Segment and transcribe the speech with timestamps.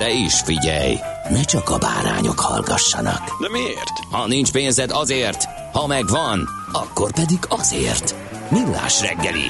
[0.00, 0.94] De is figyelj,
[1.30, 3.40] ne csak a bárányok hallgassanak.
[3.40, 3.98] De miért?
[4.10, 8.14] Ha nincs pénzed azért, ha megvan, akkor pedig azért.
[8.50, 9.48] Millás reggeli.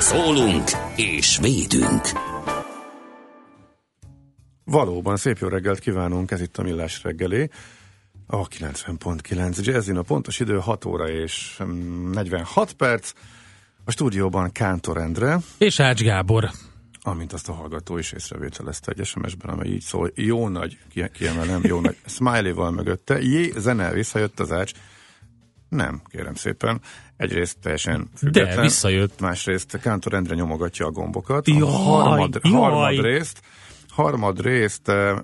[0.00, 2.02] Szólunk és védünk.
[4.64, 7.50] Valóban szép jó reggelt kívánunk, ez itt a Millás reggeli.
[8.26, 13.12] A 90.9 Jazzin a pontos idő 6 óra és mm, 46 perc.
[13.84, 16.50] A stúdióban Kántor Endre, És Ács Gábor.
[17.02, 21.60] Amint azt a hallgató is észrevételezte egy SMS-ben, amely így szól, jó nagy, ki- kiemelem,
[21.64, 24.72] jó nagy, smiley-val mögötte, jé, zene, visszajött az ács.
[25.68, 26.80] Nem, kérem szépen.
[27.16, 28.60] Egyrészt teljesen független.
[28.60, 29.20] visszajött.
[29.20, 31.48] Másrészt Kántor Endre nyomogatja a gombokat.
[31.48, 32.52] Jaj, a harmad, jaj.
[32.52, 33.42] harmadrészt,
[33.88, 35.18] harmadrészt, eh,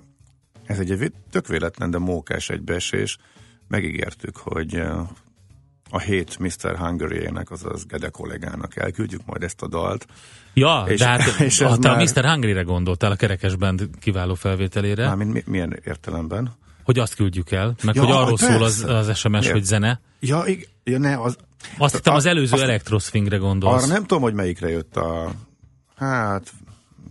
[0.65, 3.17] ez egy tök véletlen, de mókás egybeesés.
[3.67, 4.97] Megígértük, hogy eh,
[5.89, 6.77] a hét Mr.
[6.77, 10.07] Hungary-ének, azaz Gede kollégának elküldjük majd ezt a dalt.
[10.53, 12.25] Ja, És- de hát és ez már- a Mr.
[12.25, 16.53] Hungry-re gondoltál a kerekesben kiváló felvételére, Mármint mi, milyen értelemben?
[16.83, 18.97] hogy azt küldjük el, meg Ja, hogy arról szól az, persze.
[18.97, 19.51] az SMS, Miért?
[19.51, 19.99] hogy zene.
[20.19, 21.37] Ja, ig- ja ne, az,
[21.77, 23.83] Azt hittem az előző azt- Electroswingre gondolsz.
[23.83, 25.31] Arra nem tudom, hogy melyikre jött a...
[25.95, 26.51] Hát,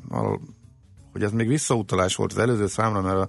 [0.08, 0.40] valahol,
[1.12, 3.28] hogy ez még visszautalás volt az előző számra, mert a,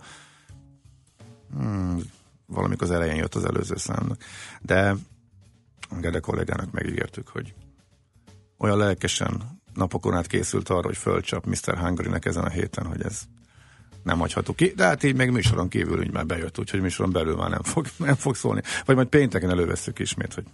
[1.58, 2.02] hmm,
[2.46, 4.18] valamikor az elején jött az előző számnak.
[4.62, 4.96] De
[6.00, 7.54] Gede kollégának megígértük, hogy
[8.58, 11.78] olyan lelkesen napokon át készült arra, hogy fölcsap Mr.
[11.78, 13.22] Hungary-nek ezen a héten, hogy ez
[14.04, 17.36] nem hagyható ki, de hát így még műsoron kívül úgy már bejött, úgyhogy műsoron belül
[17.36, 18.62] már nem fog, nem fog szólni.
[18.86, 20.46] Vagy majd pénteken elővesszük ismét, hogy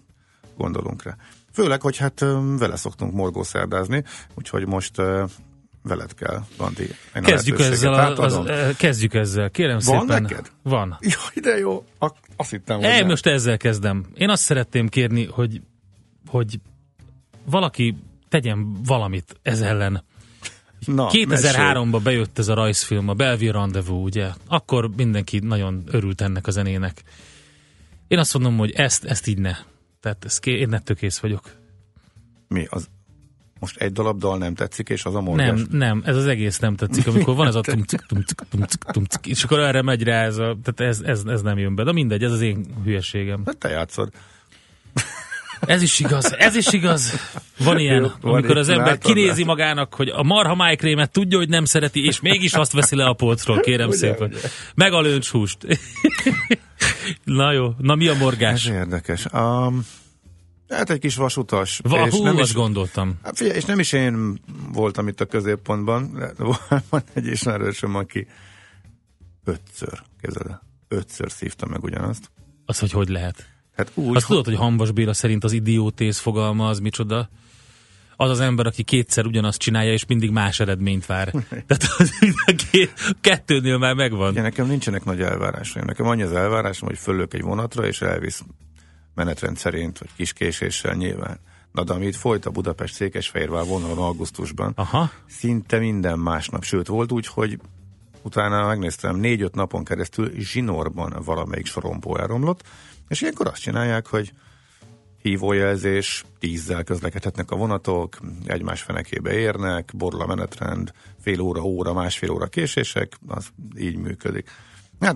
[0.57, 1.16] gondolunk rá.
[1.51, 2.19] Főleg, hogy hát
[2.57, 4.03] vele szoktunk morgószerdázni,
[4.35, 5.01] úgyhogy most
[5.83, 6.89] veled kell, Bandi.
[7.13, 9.49] A Kezdjük ezzel, a, az, eh, kezdjük ezzel.
[9.49, 10.21] Kérem Van szépen.
[10.21, 10.51] neked?
[10.61, 10.97] Van.
[11.01, 11.85] Jaj, de jó.
[12.38, 13.07] Azt hittem, hogy E, nem.
[13.07, 14.05] most ezzel kezdem.
[14.13, 15.61] Én azt szeretném kérni, hogy,
[16.27, 16.59] hogy
[17.45, 17.95] valaki
[18.29, 20.03] tegyen valamit ez ellen.
[20.85, 21.25] Na, mesélj.
[21.27, 24.29] 2003-ban bejött ez a rajzfilm, a Bellevue Rendezvous, ugye?
[24.47, 27.03] Akkor mindenki nagyon örült ennek a zenének.
[28.07, 29.55] Én azt mondom, hogy ezt, ezt így ne.
[30.00, 31.51] Tehát ké- én ettől kész vagyok.
[32.47, 32.65] Mi?
[32.69, 32.88] Az,
[33.63, 35.47] most egy darab dal nem tetszik, és az a morgás?
[35.47, 39.25] Nem, nem, ez az egész nem tetszik, amikor van ez a tumcik, tumcik, tumcik, tumcik,
[39.28, 41.84] és akkor erre megy rá ez a, tehát ez, ez, ez nem jön be.
[41.84, 43.41] De mindegy, ez az én hülyeségem.
[43.46, 44.09] Hát te játszod.
[45.66, 47.13] Ez is igaz, ez is igaz.
[47.59, 49.46] Van ilyen, Jó, van amikor az ember látod, kinézi látod.
[49.46, 53.13] magának, hogy a marha májkrémet tudja, hogy nem szereti, és mégis azt veszi le a
[53.13, 54.28] polcról, kérem Ugye, szépen.
[54.28, 54.47] ugye.
[54.75, 55.57] Meg a löncshúst.
[57.24, 58.66] na jó, na mi a Ez morgás?
[58.66, 59.25] érdekes.
[59.34, 59.85] Um,
[60.69, 61.79] hát egy kis vasutas.
[61.84, 63.13] Va, és hú, nem is, gondoltam.
[63.24, 64.41] Hát figyelj, és nem is én
[64.72, 66.34] voltam itt a középpontban,
[66.90, 68.28] van egy ismerősöm, aki
[69.44, 72.31] ötször, képzeld el, ötször szívta meg ugyanazt.
[72.66, 73.47] Az, hogy hogy lehet.
[73.75, 77.30] Hát úgy, Azt tudod, hogy Hambas Béla szerint az idiótész fogalma az micsoda?
[78.16, 81.31] Az az ember, aki kétszer ugyanazt csinálja, és mindig más eredményt vár.
[81.68, 82.12] Tehát az
[82.72, 84.30] két, kettőnél már megvan.
[84.30, 85.85] Ugye nekem nincsenek nagy elvárásaim.
[85.85, 88.44] Nekem annyi az elvárásom, hogy fölök egy vonatra, és elvisz
[89.13, 91.40] menetrend szerint, vagy kis késéssel nyilván.
[91.72, 95.12] Na de amit folyt a Budapest Székesfehérvár vonalon augusztusban, Aha.
[95.28, 97.59] szinte minden másnap, sőt volt úgy, hogy
[98.22, 102.63] utána megnéztem, négy-öt napon keresztül zsinórban valamelyik sorompó elromlott,
[103.07, 104.33] és ilyenkor azt csinálják, hogy
[105.21, 112.31] hívójelzés, tízzel közlekedhetnek a vonatok, egymás fenekébe érnek, borul a menetrend, fél óra, óra, másfél
[112.31, 114.50] óra késések, az így működik.
[115.00, 115.16] Hát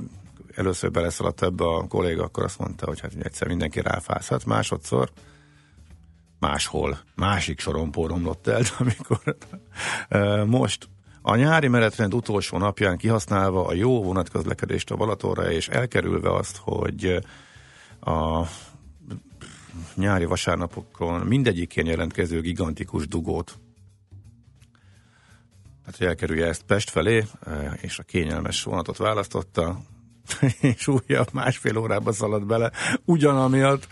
[0.58, 5.10] először beleszaladt ebbe a kolléga, akkor azt mondta, hogy hát egyszer mindenki ráfázhat, másodszor.
[6.40, 9.38] Máshol, másik sorompó romlott el, amikor
[10.46, 10.90] most
[11.22, 17.24] a nyári menetrend utolsó napján kihasználva a jó vonatközlekedést a Balatonra, és elkerülve azt, hogy
[18.00, 18.46] a
[19.96, 23.60] nyári vasárnapokon mindegyikén jelentkező gigantikus dugót
[25.88, 27.26] tehát, hogy elkerülje ezt Pest felé,
[27.82, 29.80] és a kényelmes vonatot választotta,
[30.62, 32.72] és újabb másfél órába szaladt bele,
[33.06, 33.88] ugyanamiatt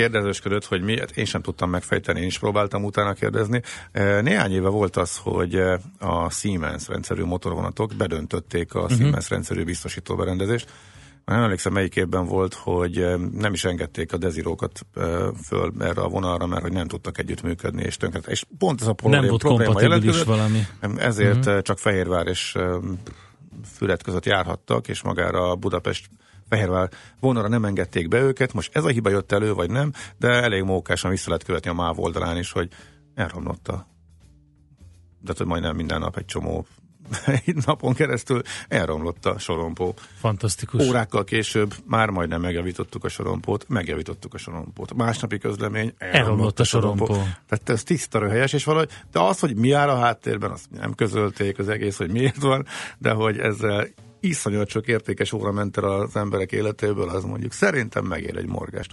[0.00, 3.62] kérdezősködött, hogy miért, én sem tudtam megfejteni, én is próbáltam utána kérdezni.
[3.92, 8.96] E, néhány éve volt az, hogy e, a Siemens rendszerű motorvonatok bedöntötték a uh-huh.
[8.96, 10.72] Siemens rendszerű biztosító berendezést.
[11.24, 14.86] Nem emlékszem, melyik évben volt, hogy e, nem is engedték a dezirókat
[15.44, 18.26] föl erre a vonalra, mert hogy nem tudtak együttműködni, és tönkret.
[18.26, 20.24] És pont ez a probléma, nem volt probléma jelentkezett.
[20.24, 20.66] valami.
[20.96, 21.62] Ezért uh-huh.
[21.62, 22.56] csak Fehérvár és
[23.64, 26.10] Fület között járhattak, és magára a Budapest
[26.48, 26.90] Fehérvár
[27.20, 30.62] vonalra nem engedték be őket, most ez a hiba jött elő, vagy nem, de elég
[30.62, 32.68] mókásan vissza lehet követni a MÁV oldalán is, hogy
[33.14, 33.88] elromlott a
[35.20, 36.66] de hogy majdnem minden nap egy csomó
[37.44, 39.94] egy napon keresztül elromlott a sorompó.
[40.18, 40.86] Fantasztikus.
[40.86, 44.94] Órákkal később már majdnem megjavítottuk a sorompót, megjavítottuk a sorompót.
[44.94, 47.06] Másnapi közlemény, elromlott, elromlott a sorompó.
[47.06, 47.30] sorompó.
[47.48, 50.94] Tehát ez tiszta röhelyes, és valahogy, de az, hogy mi áll a háttérben, azt nem
[50.94, 52.66] közölték az egész, hogy miért van,
[52.98, 53.86] de hogy ezzel
[54.20, 58.92] iszonyat sok értékes óra ment el az emberek életéből, az mondjuk szerintem megér egy morgást.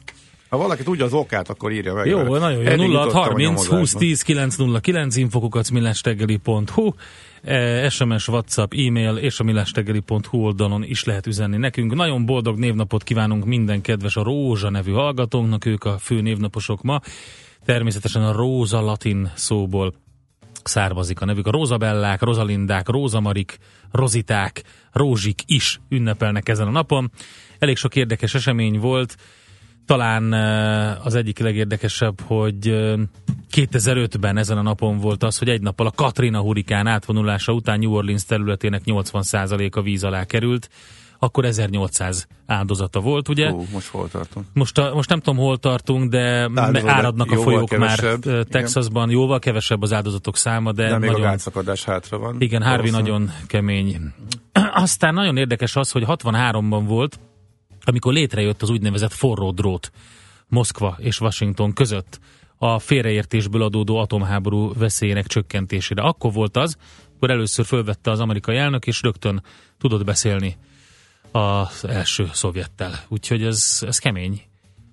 [0.49, 2.05] Ha valaki tudja az okát, akkor írja meg.
[2.05, 2.75] Jó, nagyon jó.
[2.75, 6.93] 0 30 20 10 909 infokukat millástegeli.hu
[7.89, 11.95] SMS, WhatsApp, e-mail és a millástegeli.hu oldalon is lehet üzenni nekünk.
[11.95, 16.99] Nagyon boldog névnapot kívánunk minden kedves a Rózsa nevű hallgatónknak, ők a fő névnaposok ma.
[17.65, 19.93] Természetesen a Róza latin szóból
[20.63, 21.47] származik a nevük.
[21.47, 23.57] A Rózabellák, Rozalindák, Rózamarik,
[23.91, 27.11] Roziták, Rózsik is ünnepelnek ezen a napon.
[27.59, 29.15] Elég sok érdekes esemény volt.
[29.87, 30.33] Talán
[31.03, 32.57] az egyik legérdekesebb, hogy
[33.55, 37.91] 2005-ben ezen a napon volt az, hogy egy nappal a Katrina hurikán átvonulása után New
[37.91, 40.69] Orleans területének 80%-a víz alá került
[41.19, 43.51] akkor 1800 áldozata volt, ugye?
[43.51, 44.45] Ó, most hol tartunk?
[44.53, 49.09] Most, a, most nem tudom, hol tartunk, de Áldozat, áradnak a folyók kevesebb, már Texasban,
[49.09, 49.21] igen.
[49.21, 52.35] jóval kevesebb az áldozatok száma, de, de még nagyon, a gátszakadás hátra van.
[52.39, 54.13] Igen, Harvey nagyon kemény.
[54.73, 57.19] Aztán nagyon érdekes az, hogy 63-ban volt,
[57.87, 59.91] amikor létrejött az úgynevezett forró drót
[60.47, 62.19] Moszkva és Washington között
[62.57, 66.01] a félreértésből adódó atomháború veszélyének csökkentésére.
[66.01, 66.77] Akkor volt az,
[67.15, 69.43] akkor először fölvette az amerikai elnök, és rögtön
[69.77, 70.57] tudott beszélni
[71.31, 72.99] az első szovjettel.
[73.07, 74.41] Úgyhogy ez, ez kemény.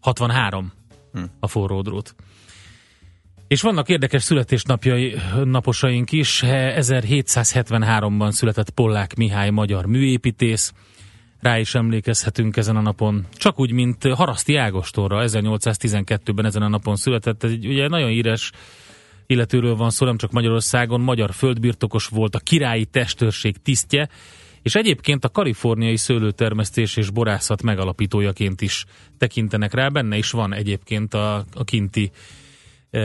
[0.01, 0.73] 63
[1.13, 1.23] hm.
[1.41, 2.15] a forró drót.
[3.49, 6.43] És vannak érdekes születésnapjai, naposaink is.
[6.45, 10.73] 1773-ban született Pollák Mihály magyar műépítész.
[11.45, 13.27] Rá is emlékezhetünk ezen a napon.
[13.33, 17.45] Csak úgy, mint Haraszti Ágostorra 1812-ben ezen a napon született.
[17.45, 18.51] Ez egy ugye nagyon híres
[19.27, 21.01] illetőről van szó, nem csak Magyarországon.
[21.01, 24.09] Magyar földbirtokos volt, a királyi testőrség tisztje,
[24.63, 28.85] és egyébként a kaliforniai szőlőtermesztés és borászat megalapítójaként is
[29.19, 32.11] tekintenek rá, benne is van egyébként a, a kinti
[32.91, 33.01] e,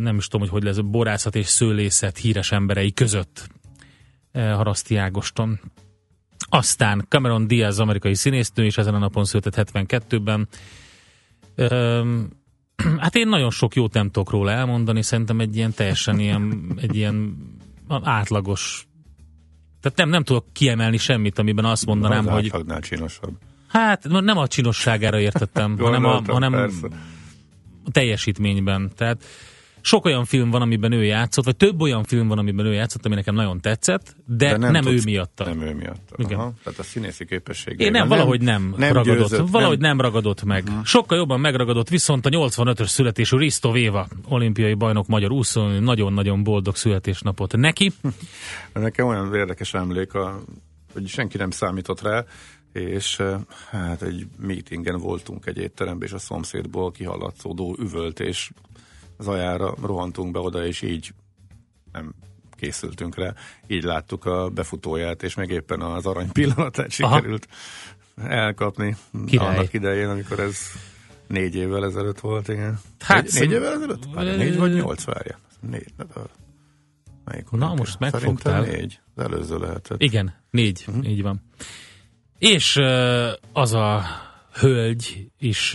[0.00, 3.48] nem is tudom, hogy hogy lesz, borászat és szőlészet híres emberei között
[4.32, 5.60] e, Haraszti Ágoston.
[6.48, 10.48] Aztán Cameron Diaz, amerikai színésznő, és ezen a napon született 72-ben.
[11.56, 11.66] E,
[13.04, 16.96] hát én nagyon sok jót nem tudok róla elmondani, szerintem egy ilyen teljesen ilyen, egy
[16.96, 17.36] ilyen
[18.02, 18.86] átlagos
[19.80, 22.50] tehát nem, nem tudok kiemelni semmit, amiben azt mondanám, az hogy...
[22.68, 23.34] Az csinosabb.
[23.66, 26.54] Hát nem a csinosságára értettem, hanem, a, hanem
[27.84, 28.90] a teljesítményben.
[28.96, 29.24] Tehát
[29.86, 33.06] sok olyan film van, amiben ő játszott, vagy több olyan film van, amiben ő játszott,
[33.06, 35.44] ami nekem nagyon tetszett, de, de nem, nem ő miatta.
[35.44, 36.14] Nem ő miatta.
[36.16, 36.38] Igen.
[36.38, 36.52] Aha.
[36.64, 37.84] Tehát a színészi képessége.
[37.84, 39.28] Én nem, valahogy nem, nem ragadott.
[39.28, 39.96] Győzött, valahogy nem.
[39.96, 40.64] nem ragadott meg.
[40.64, 40.84] Uh-huh.
[40.84, 46.76] Sokkal jobban megragadott viszont a 85-ös születésű Risto Véva, olimpiai bajnok magyar úszó, nagyon-nagyon boldog
[46.76, 47.92] születésnapot neki.
[48.72, 50.42] Nekem olyan érdekes emlék, a,
[50.92, 52.24] hogy senki nem számított rá,
[52.72, 53.22] és
[53.70, 58.50] hát egy meetingen voltunk egy étteremben, és a szomszédból kihallatszódó üvöltés
[59.18, 61.14] zajára rohantunk be oda, és így
[61.92, 62.14] nem
[62.56, 63.34] készültünk rá.
[63.66, 67.48] Így láttuk a befutóját, és meg éppen az arany pillanatát sikerült
[68.16, 68.28] Aha.
[68.28, 68.96] elkapni
[69.26, 69.56] Király.
[69.56, 70.58] annak idején, amikor ez
[71.26, 72.80] négy évvel ezelőtt volt, igen.
[72.98, 74.02] Hát négy, négy évvel ezelőtt?
[74.14, 75.38] Várja, négy vagy nyolc, várja.
[75.60, 76.04] Négy, de,
[77.24, 78.52] Melyik Na, most megfogtál.
[78.52, 79.00] Szerintem négy.
[79.14, 80.02] Az előző lehetett.
[80.02, 81.08] Igen, négy, uh-huh.
[81.08, 81.42] így van.
[82.38, 82.76] És
[83.52, 84.04] az a
[84.52, 85.74] hölgy is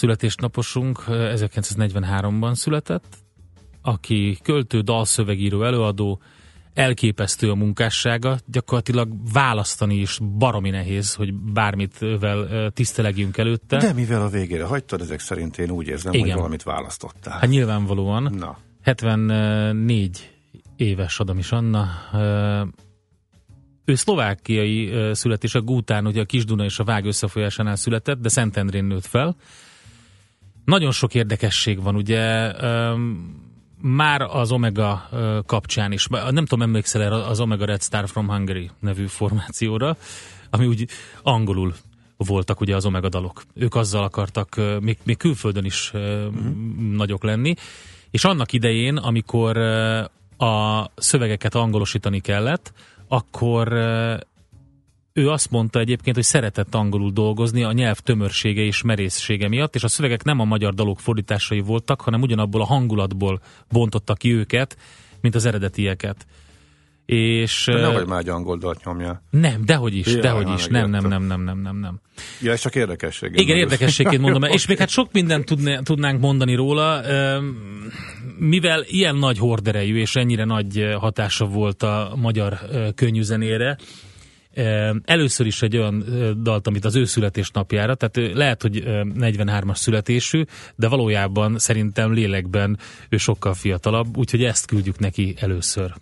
[0.00, 3.16] születésnaposunk 1943-ban született,
[3.82, 6.20] aki költő, dalszövegíró, előadó,
[6.74, 13.76] elképesztő a munkássága, gyakorlatilag választani is baromi nehéz, hogy bármitvel tisztelegjünk előtte.
[13.76, 16.26] De mivel a végére hagytad, ezek szerint én úgy érzem, Igen.
[16.26, 17.38] hogy valamit választottál.
[17.38, 18.34] Hát nyilvánvalóan.
[18.38, 18.58] Na.
[18.82, 20.30] 74
[20.76, 21.88] éves is Anna.
[23.84, 28.84] Ő szlovákiai születés, a Gútán, ugye a Kisduna és a Vág összefolyásánál született, de Szentendrén
[28.84, 29.36] nőtt fel
[30.70, 32.52] nagyon sok érdekesség van, ugye
[33.82, 35.08] már az Omega
[35.46, 39.96] kapcsán is, nem tudom, emlékszel erre az Omega Red Star from Hungary nevű formációra,
[40.50, 40.88] ami úgy
[41.22, 41.74] angolul
[42.16, 43.42] voltak ugye az Omega dalok.
[43.54, 46.96] Ők azzal akartak még, még külföldön is mm.
[46.96, 47.54] nagyok lenni,
[48.10, 49.56] és annak idején, amikor
[50.36, 52.72] a szövegeket angolosítani kellett,
[53.08, 53.72] akkor
[55.12, 59.82] ő azt mondta egyébként, hogy szeretett angolul dolgozni a nyelv tömörsége és merészsége miatt, és
[59.82, 63.40] a szövegek nem a magyar dalok fordításai voltak, hanem ugyanabból a hangulatból
[63.70, 64.76] bontottak ki őket,
[65.20, 66.26] mint az eredetieket.
[67.06, 69.22] És, De nehogy már egy angol dalt nyomja.
[69.30, 70.66] Nem, dehogy is, Ja, dehogy is.
[70.66, 72.00] Nem, nem, nem, nem, nem, nem, nem.
[72.40, 73.32] Ja, ez csak érdekesség.
[73.34, 77.02] Igen, érdekességként mondom, és még hát sok mindent tudné, tudnánk mondani róla,
[78.38, 82.58] mivel ilyen nagy horderejű és ennyire nagy hatása volt a magyar
[82.94, 83.78] könnyűzenére,
[85.04, 86.04] először is egy olyan
[86.42, 90.44] dalt, amit az ő születésnapjára, tehát lehet, hogy ö, 43-as születésű,
[90.76, 92.78] de valójában szerintem lélekben
[93.08, 95.92] ő sokkal fiatalabb, úgyhogy ezt küldjük neki először.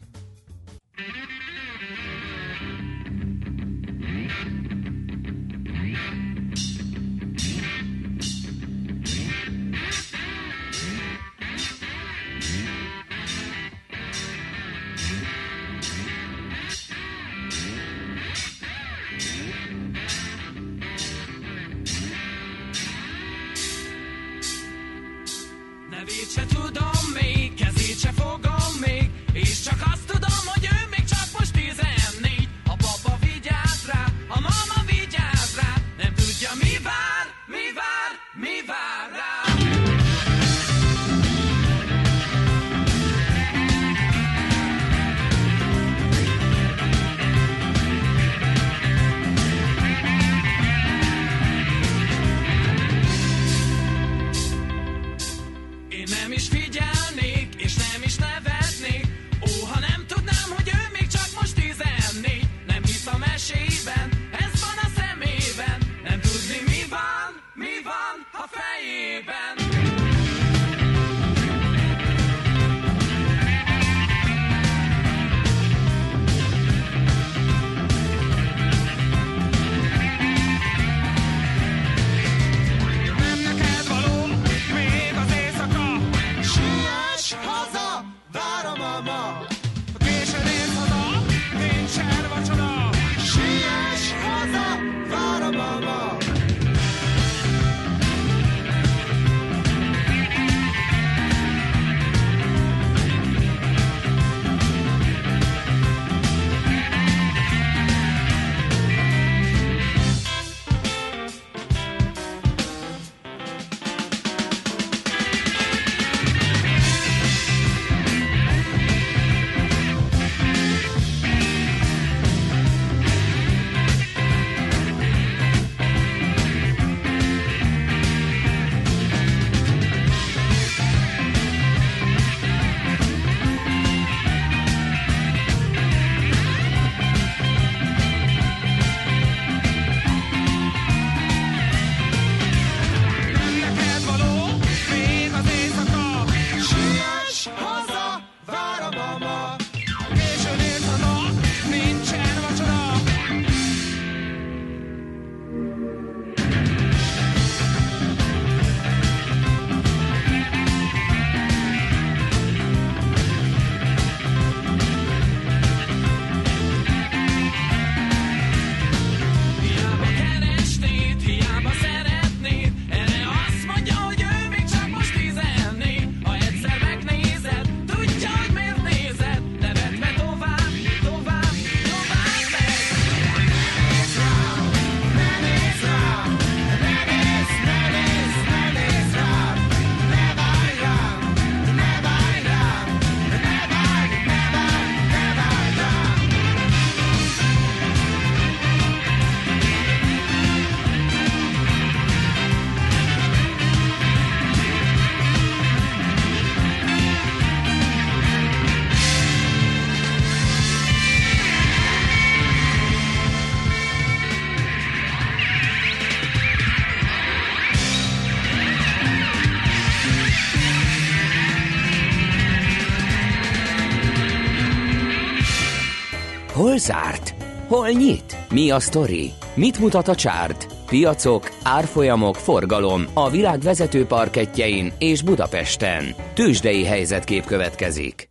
[226.59, 227.35] Hol zárt?
[227.69, 228.37] Hol nyit?
[228.51, 229.31] Mi a sztori?
[229.55, 230.67] Mit mutat a csárt?
[230.87, 236.05] piacok, árfolyamok, forgalom a világ vezető parketjein és Budapesten.
[236.35, 238.31] Tősdei helyzetkép következik.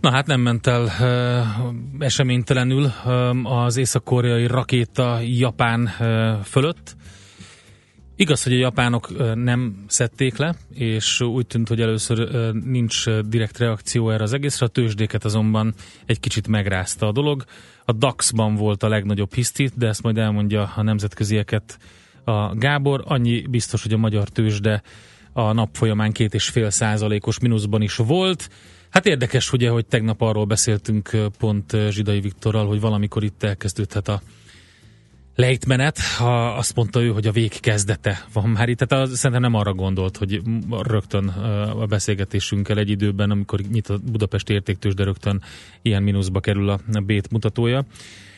[0.00, 6.96] Na hát nem ment el uh, eseménytelenül uh, az észak-koreai rakéta Japán uh, fölött.
[8.16, 14.10] Igaz, hogy a japánok nem szedték le, és úgy tűnt, hogy először nincs direkt reakció
[14.10, 15.74] erre az egészre, a tőzsdéket azonban
[16.06, 17.44] egy kicsit megrázta a dolog.
[17.84, 21.78] A DAX-ban volt a legnagyobb hiszti, de ezt majd elmondja a nemzetközieket
[22.24, 23.02] a Gábor.
[23.06, 24.82] Annyi biztos, hogy a magyar tőzsde
[25.32, 28.50] a nap folyamán két és fél százalékos mínuszban is volt.
[28.90, 34.22] Hát érdekes, ugye, hogy tegnap arról beszéltünk pont Zsidai Viktorral, hogy valamikor itt elkezdődhet a
[35.34, 35.98] lejtmenet.
[35.98, 38.78] Ha azt mondta ő, hogy a vég kezdete van már itt.
[38.78, 41.28] Tehát szerintem nem arra gondolt, hogy rögtön
[41.78, 45.42] a beszélgetésünkkel egy időben, amikor nyit a Budapesti értéktős, de rögtön
[45.82, 47.84] ilyen mínuszba kerül a bét mutatója.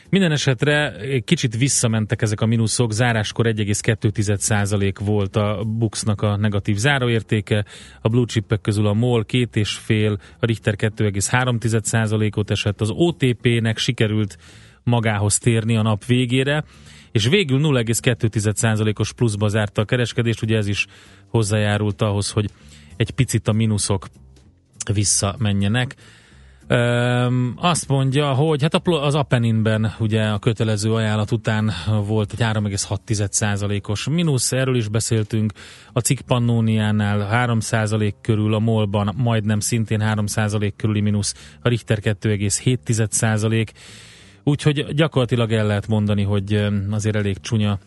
[0.09, 7.65] Minden esetre kicsit visszamentek ezek a mínuszok, záráskor 1,2% volt a Buxnak a negatív záróértéke,
[8.01, 14.37] a blue chipek közül a MOL 2,5, a Richter 2,3%-ot esett, az OTP-nek sikerült
[14.87, 16.63] magához térni a nap végére,
[17.11, 20.85] és végül 0,2%-os pluszba zárta a kereskedést, ugye ez is
[21.27, 22.49] hozzájárult ahhoz, hogy
[22.95, 24.07] egy picit a mínuszok
[24.93, 25.95] visszamenjenek.
[26.67, 31.71] Öm, azt mondja, hogy hát az Apeninben ugye a kötelező ajánlat után
[32.05, 35.53] volt egy 3,6%-os mínusz, erről is beszéltünk,
[35.93, 43.67] a cikk Pannóniánál 3% körül, a MOL-ban majdnem szintén 3% körüli mínusz, a Richter 2,7%,
[44.47, 47.79] úgyhogy gyakorlatilag el lehet mondani, hogy azért elég csúnya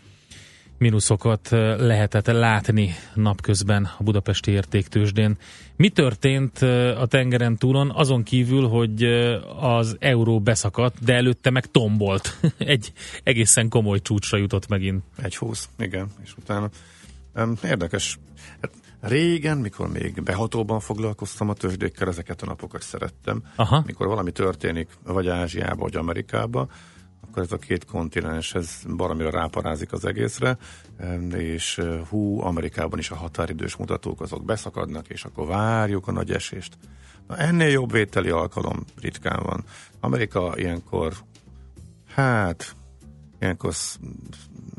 [0.79, 1.49] mínuszokat
[1.79, 5.37] lehetett látni napközben a budapesti értéktősdén.
[5.76, 6.59] Mi történt
[6.99, 9.02] a tengeren túlon, azon kívül, hogy
[9.61, 12.38] az euró beszakadt, de előtte meg tombolt.
[12.59, 15.02] Egy egészen komoly csúcsra jutott megint.
[15.23, 16.71] Egy húsz, igen, és utána
[17.64, 18.19] érdekes.
[18.61, 23.42] Hát régen, mikor még behatóban foglalkoztam a tőzsdékkel, ezeket a napokat szerettem.
[23.57, 23.83] Aha.
[23.87, 26.69] Mikor valami történik, vagy Ázsiába, vagy Amerikába,
[27.21, 30.57] akkor ez a két kontinens, ez baromira ráparázik az egészre,
[31.37, 36.79] és hú, Amerikában is a határidős mutatók azok beszakadnak, és akkor várjuk a nagy esést.
[37.27, 39.64] Na, ennél jobb vételi alkalom ritkán van.
[40.01, 41.12] Amerika ilyenkor,
[42.14, 42.74] hát,
[43.40, 43.74] ilyenkor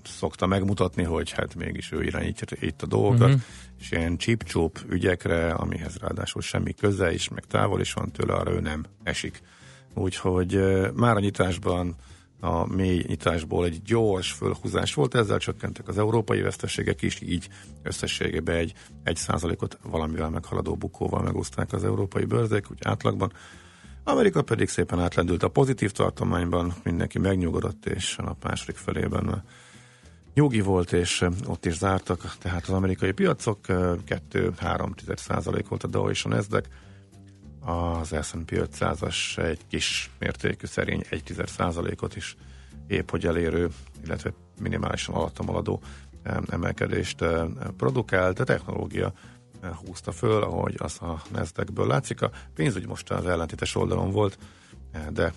[0.03, 3.41] szokta megmutatni, hogy hát mégis ő irányítja itt a dolgokat, uh-huh.
[3.81, 4.43] És ilyen csip
[4.89, 9.41] ügyekre, amihez ráadásul semmi köze is, meg távol is van tőle, arra ő nem esik.
[9.93, 10.59] Úgyhogy
[10.93, 11.95] már a nyitásban
[12.39, 17.49] a mély nyitásból egy gyors fölhúzás volt, ezzel csökkentek az európai veszteségek is, így
[17.83, 23.33] összességében egy, egy százalékot valamivel meghaladó bukóval megúzták az európai bőrzék, úgy átlagban.
[24.03, 29.43] Amerika pedig szépen átlendült a pozitív tartományban, mindenki megnyugodott, és a nap második felében
[30.33, 36.09] nyugi volt, és ott is zártak, tehát az amerikai piacok 2-3 százalék volt a Dow
[36.09, 36.67] és a Nasdaq,
[37.59, 41.33] az S&P 500-as egy kis mértékű szerény 1
[41.99, 42.35] ot is
[42.87, 43.69] épp hogy elérő,
[44.03, 45.81] illetve minimálisan alattam aladó
[46.49, 47.25] emelkedést
[47.77, 48.39] produkált.
[48.39, 49.13] A technológia
[49.85, 52.21] húzta föl, ahogy az a nasdaq látszik.
[52.21, 54.37] A pénzügy most az ellentétes oldalon volt,
[55.09, 55.33] de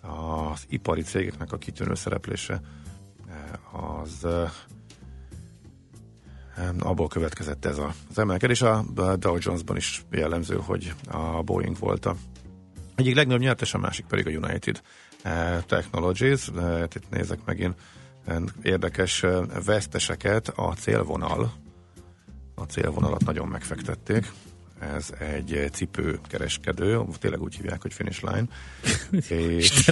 [0.00, 2.60] az ipari cégeknek a kitűnő szereplése
[3.72, 4.26] az
[6.78, 8.62] abból következett ez az emelkedés.
[8.62, 8.84] A
[9.18, 12.16] Dow Jones-ban is jellemző, hogy a Boeing volt a
[12.94, 14.82] egyik legnagyobb nyertes, a másik pedig a United
[15.22, 16.48] eh, Technologies.
[16.48, 17.74] Eh, itt nézek megint
[18.24, 19.24] eh, érdekes
[19.64, 20.48] veszteseket.
[20.48, 21.52] A célvonal,
[22.54, 24.32] a célvonalat nagyon megfektették.
[24.94, 28.44] Ez egy cipőkereskedő, tényleg úgy hívják, hogy Finish Line.
[29.58, 29.90] és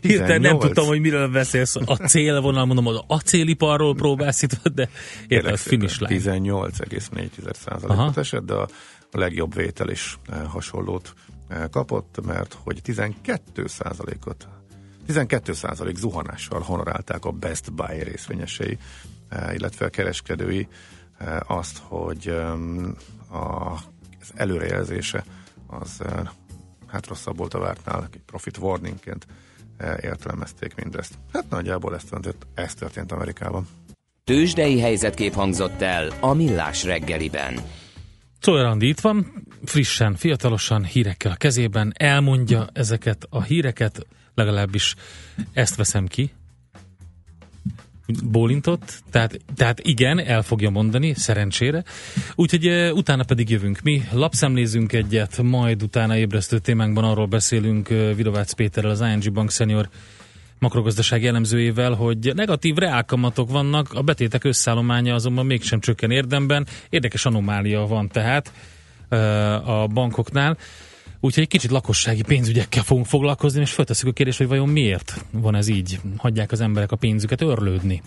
[0.00, 1.76] Hirtelen nem tudtam, hogy miről beszélsz.
[1.76, 4.88] A célvonal, mondom, az acéliparról próbálsz itt, de
[5.28, 6.20] érted, a finish line.
[6.20, 8.68] 18,4%-ot esett, de a
[9.10, 11.14] legjobb vétel is eh, hasonlót
[11.48, 14.48] eh, kapott, mert hogy 12%-ot
[15.08, 18.78] 12% zuhanással honorálták a Best Buy részvényesei,
[19.28, 20.68] eh, illetve a kereskedői
[21.46, 22.36] azt, hogy
[24.28, 25.24] az előrejelzése
[25.66, 26.02] az
[26.86, 29.26] hát rosszabb volt a vártnál, egy profit warningként
[30.00, 31.14] értelmezték mindezt.
[31.32, 33.68] Hát nagyjából ez történt, ez történt Amerikában.
[34.24, 37.60] Tőzsdei helyzetkép hangzott el a Millás reggeliben.
[38.40, 44.94] Czoller Andi itt van, frissen, fiatalosan, hírekkel a kezében, elmondja ezeket a híreket, legalábbis
[45.52, 46.32] ezt veszem ki,
[48.24, 51.84] bólintott, tehát, tehát igen, el fogja mondani, szerencsére.
[52.34, 58.14] Úgyhogy uh, utána pedig jövünk mi, lapszemlézünk egyet, majd utána ébresztő témánkban arról beszélünk uh,
[58.14, 59.88] Vidovácz Péterrel, az ING Bank senior
[60.58, 66.66] makrogazdasági elemzőjével, hogy negatív reálkamatok vannak, a betétek összállománya azonban mégsem csökken érdemben.
[66.90, 68.52] Érdekes anomália van tehát
[69.08, 69.16] ö,
[69.52, 70.56] a bankoknál.
[71.20, 75.54] Úgyhogy egy kicsit lakossági pénzügyekkel fogunk foglalkozni, és feltesszük a kérdést, hogy vajon miért van
[75.54, 76.00] ez így?
[76.16, 78.02] Hagyják az emberek a pénzüket örlődni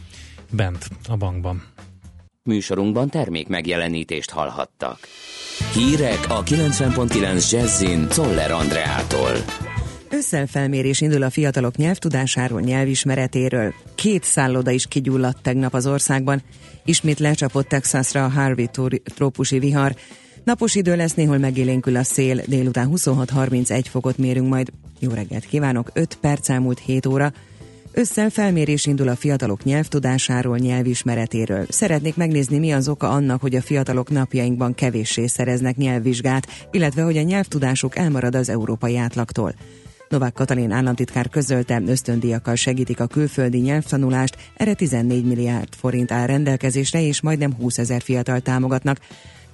[0.51, 1.63] bent a bankban.
[2.43, 4.99] Műsorunkban termék megjelenítést hallhattak.
[5.73, 9.31] Hírek a 90.9 Jazzin Toller Andreától.
[10.11, 13.73] Ősszel felmérés indul a fiatalok nyelvtudásáról, nyelvismeretéről.
[13.95, 16.41] Két szálloda is kigyulladt tegnap az országban.
[16.85, 18.69] Ismét lecsapott Texasra a Harvey
[19.03, 19.95] trópusi vihar.
[20.49, 24.71] Napos idő lesz, néhol megélénkül a szél, délután 26-31 fokot mérünk majd.
[24.99, 27.33] Jó reggelt kívánok, 5 perc elmúlt 7 óra.
[27.91, 31.65] Ősszel felmérés indul a fiatalok nyelvtudásáról, nyelvismeretéről.
[31.69, 37.17] Szeretnék megnézni, mi az oka annak, hogy a fiatalok napjainkban kevéssé szereznek nyelvvizsgát, illetve hogy
[37.17, 39.53] a nyelvtudásuk elmarad az európai átlagtól.
[40.07, 47.01] Novák Katalin államtitkár közölte, ösztöndíjakkal segítik a külföldi nyelvtanulást, erre 14 milliárd forint áll rendelkezésre,
[47.01, 48.97] és majdnem 20 ezer fiatal támogatnak.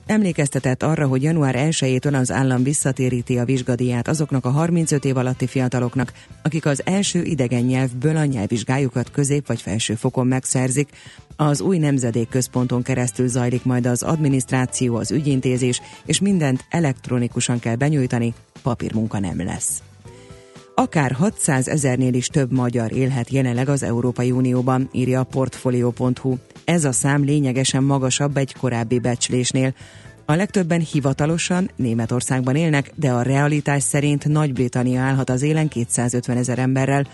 [0.05, 5.47] Emlékeztetett arra, hogy január 1-től az állam visszatéríti a vizsgadíját azoknak a 35 év alatti
[5.47, 6.13] fiataloknak,
[6.43, 10.89] akik az első idegen nyelvből a nyelvvizsgájukat közép vagy felső fokon megszerzik.
[11.35, 17.75] Az új nemzedék központon keresztül zajlik majd az adminisztráció, az ügyintézés, és mindent elektronikusan kell
[17.75, 19.81] benyújtani, papírmunka nem lesz.
[20.77, 26.35] Akár 600 ezernél is több magyar élhet jelenleg az Európai Unióban, írja a Portfolio.hu.
[26.65, 29.73] Ez a szám lényegesen magasabb egy korábbi becslésnél.
[30.25, 36.59] A legtöbben hivatalosan Németországban élnek, de a realitás szerint Nagy-Britannia állhat az élen 250 ezer
[36.59, 37.07] emberrel.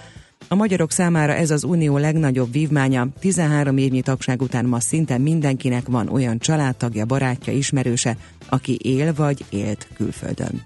[0.48, 3.08] A magyarok számára ez az unió legnagyobb vívmánya.
[3.20, 8.18] 13 évnyi tagság után ma szinte mindenkinek van olyan családtagja, barátja, ismerőse,
[8.50, 10.62] aki él vagy élt külföldön.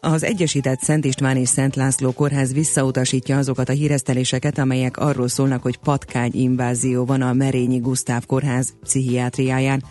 [0.00, 5.62] Az Egyesített Szent István és Szent László kórház visszautasítja azokat a híreszteléseket, amelyek arról szólnak,
[5.62, 9.82] hogy patkány invázió van a Merényi Gusztáv kórház pszichiátriáján.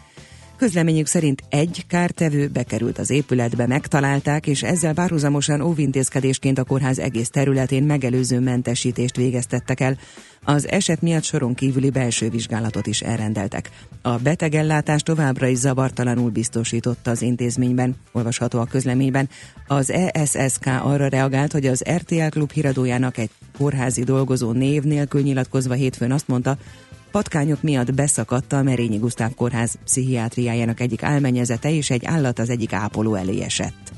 [0.57, 7.29] Közleményük szerint egy kártevő bekerült az épületbe, megtalálták, és ezzel párhuzamosan óvintézkedésként a kórház egész
[7.29, 9.97] területén megelőző mentesítést végeztettek el.
[10.43, 13.69] Az eset miatt soron kívüli belső vizsgálatot is elrendeltek.
[14.01, 19.29] A betegellátás továbbra is zavartalanul biztosította az intézményben, olvasható a közleményben.
[19.67, 25.73] Az ESSK arra reagált, hogy az RTL Klub híradójának egy kórházi dolgozó név nélkül nyilatkozva
[25.73, 26.57] hétfőn azt mondta,
[27.17, 32.73] patkányok miatt beszakadt a Merényi Gusztáv kórház pszichiátriájának egyik álmenyezete, és egy állat az egyik
[32.73, 33.91] ápoló elé esett.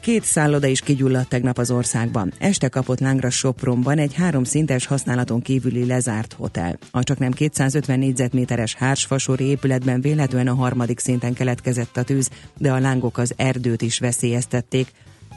[0.00, 2.32] Két szálloda is kigyulladt tegnap az országban.
[2.38, 6.78] Este kapott lángra Sopronban egy háromszintes használaton kívüli lezárt hotel.
[6.90, 12.72] A csak nem 250 négyzetméteres hársfasori épületben véletlenül a harmadik szinten keletkezett a tűz, de
[12.72, 14.92] a lángok az erdőt is veszélyeztették.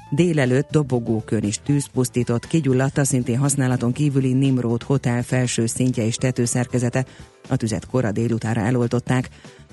[0.09, 6.15] Délelőtt dobogókön is tűz pusztított, kigyulladt a szintén használaton kívüli Nimród Hotel felső szintje és
[6.15, 7.05] tetőszerkezete.
[7.49, 9.29] A tüzet kora délutánra eloltották.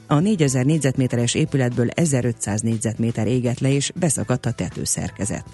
[0.06, 5.44] A 4000 négyzetméteres épületből 1500 négyzetméter égett le, és beszakadt a tetőszerkezet.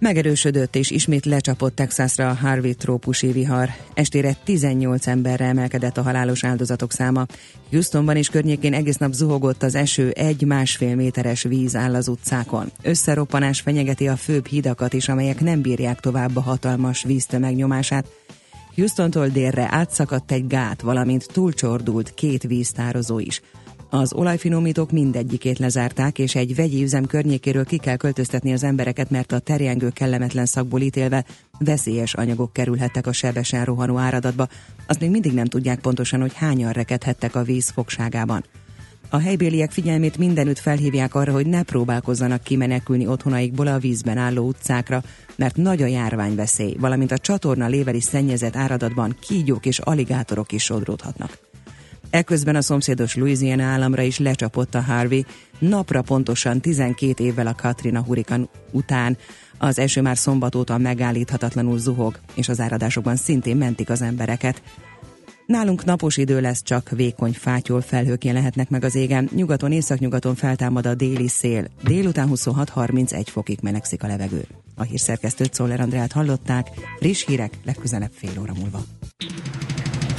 [0.00, 3.68] Megerősödött és ismét lecsapott Texasra a Harvey trópusi vihar.
[3.94, 7.26] Estére 18 emberre emelkedett a halálos áldozatok száma.
[7.70, 12.70] Houstonban és környékén egész nap zuhogott az eső, egy-másfél méteres víz áll az utcákon.
[12.82, 18.06] Összeroppanás fenyegeti a főbb hidakat is, amelyek nem bírják tovább a hatalmas víztömeg nyomását.
[18.74, 23.40] Houstontól délre átszakadt egy gát, valamint túlcsordult két víztározó is.
[23.92, 29.32] Az olajfinomítók mindegyikét lezárták, és egy vegyi üzem környékéről ki kell költöztetni az embereket, mert
[29.32, 31.24] a terjengő kellemetlen szakból ítélve
[31.58, 34.48] veszélyes anyagok kerülhettek a sebesen rohanó áradatba.
[34.86, 38.44] Azt még mindig nem tudják pontosan, hogy hányan rekedhettek a víz fogságában.
[39.08, 45.02] A helybéliek figyelmét mindenütt felhívják arra, hogy ne próbálkozzanak kimenekülni otthonaikból a vízben álló utcákra,
[45.36, 51.49] mert nagy a járványveszély, valamint a csatorna léveli szennyezett áradatban kígyók és aligátorok is sodródhatnak.
[52.10, 55.24] Eközben a szomszédos Louisiana államra is lecsapott a Harvey,
[55.58, 59.16] napra pontosan 12 évvel a Katrina hurikán után.
[59.58, 64.62] Az eső már szombat óta megállíthatatlanul zuhog, és az áradásokban szintén mentik az embereket.
[65.46, 69.28] Nálunk napos idő lesz, csak vékony fátyol felhők jelenhetnek meg az égen.
[69.34, 71.64] Nyugaton, északnyugaton feltámad a déli szél.
[71.84, 74.46] Délután 26-31 fokig melegszik a levegő.
[74.74, 76.66] A hírszerkesztőt Szoller Andrát hallották,
[76.98, 78.84] friss hírek legközelebb fél óra múlva.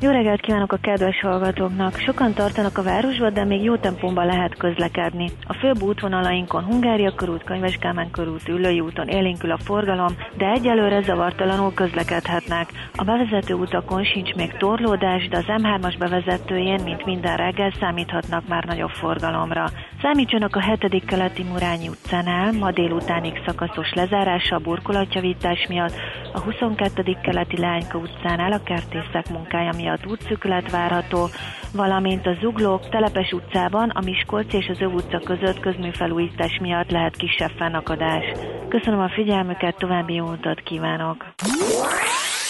[0.00, 1.98] Jó reggelt kívánok a kedves hallgatóknak!
[1.98, 5.30] Sokan tartanak a városba, de még jó tempóban lehet közlekedni.
[5.46, 11.02] A főbb útvonalainkon Hungária körút, Könyves Kálmán körút, Üllői úton élénkül a forgalom, de egyelőre
[11.02, 12.68] zavartalanul közlekedhetnek.
[12.94, 18.64] A bevezető utakon sincs még torlódás, de az M3-as bevezetőjén, mint minden reggel, számíthatnak már
[18.64, 19.64] nagyobb forgalomra.
[20.02, 21.04] Számítsanak a 7.
[21.04, 25.94] keleti Murányi utcánál, ma délutánig szakaszos lezárása a burkolatjavítás miatt,
[26.32, 27.16] a 22.
[27.22, 31.28] keleti Lányka utcánál a kertészek munkája miatt útszüklet várható,
[31.72, 37.16] valamint a Zuglók Telepes utcában a Miskolci és az Öv utca között közműfelújítás miatt lehet
[37.16, 38.24] kisebb fennakadás.
[38.68, 41.24] Köszönöm a figyelmüket, további jó utat kívánok!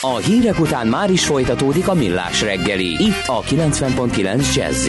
[0.01, 4.89] A hírek után már is folytatódik a millás reggeli, itt a 90.9 jazz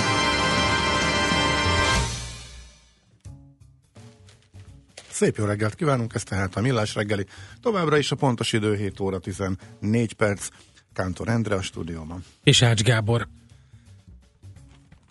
[5.21, 7.25] Szép jó reggelt kívánunk, ez tehát a Millás reggeli.
[7.61, 10.47] Továbbra is a pontos idő 7 óra 14 perc.
[10.93, 12.23] Kántor Endre a stúdióban.
[12.43, 13.27] És Ács Gábor.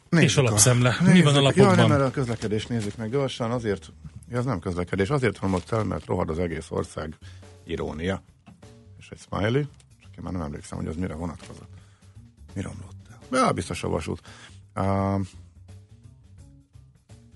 [0.09, 0.97] Nézzük És a lapszemle.
[1.01, 1.79] Mi van a lapokban?
[1.79, 3.93] Ja, nem, a közlekedést nézzük meg gyorsan, azért,
[4.29, 7.17] ja, ez nem közlekedés, azért romlott el, mert rohad az egész ország
[7.65, 8.23] irónia.
[8.99, 9.63] És egy smiley,
[10.01, 11.71] csak én már nem emlékszem, hogy az mire vonatkozott.
[12.55, 13.19] Mi romlott el?
[13.41, 14.21] Ja, biztos a vasút.
[14.75, 15.21] Uh,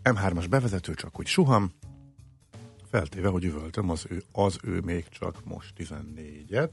[0.03, 1.73] M3-as bevezető csak úgy suham,
[2.95, 6.73] feltéve, hogy üvöltöm, az ő, az ő még csak most 14-et.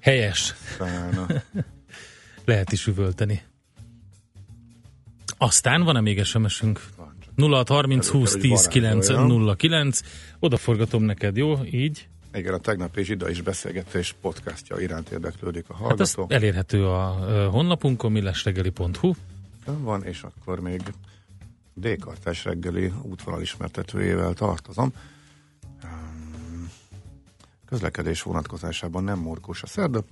[0.00, 0.54] Helyes.
[0.70, 1.42] Aztán,
[2.44, 3.42] Lehet is üvölteni.
[5.38, 6.80] Aztán van-e még SMS-ünk?
[6.96, 7.50] van csak.
[7.50, 9.06] 0630 20 10 9
[9.56, 10.00] 09.
[10.38, 11.64] Oda forgatom neked, jó?
[11.64, 12.08] Így.
[12.34, 16.26] Igen, a tegnap és ide is beszélgetés podcastja iránt érdeklődik a Hát hallgató.
[16.28, 17.06] elérhető a
[17.50, 19.12] honlapunkon, millesregeli.hu.
[19.64, 20.82] Van, és akkor még
[21.74, 24.92] D-kartás reggeli útvonal ismertetőjével tartozom.
[27.70, 30.04] Közlekedés vonatkozásában nem morgós a szerda,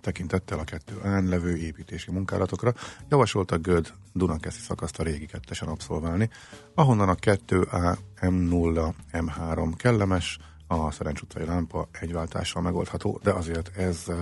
[0.00, 2.74] tekintettel a kettő án levő építési munkálatokra
[3.08, 6.30] javasolta Göd Dunakeszi szakaszt a régi kettesen abszolválni,
[6.74, 13.76] ahonnan a 2A M0 M3 kellemes, a Szerencs utcai lámpa egy váltással megoldható, de azért
[13.76, 14.16] ez eh,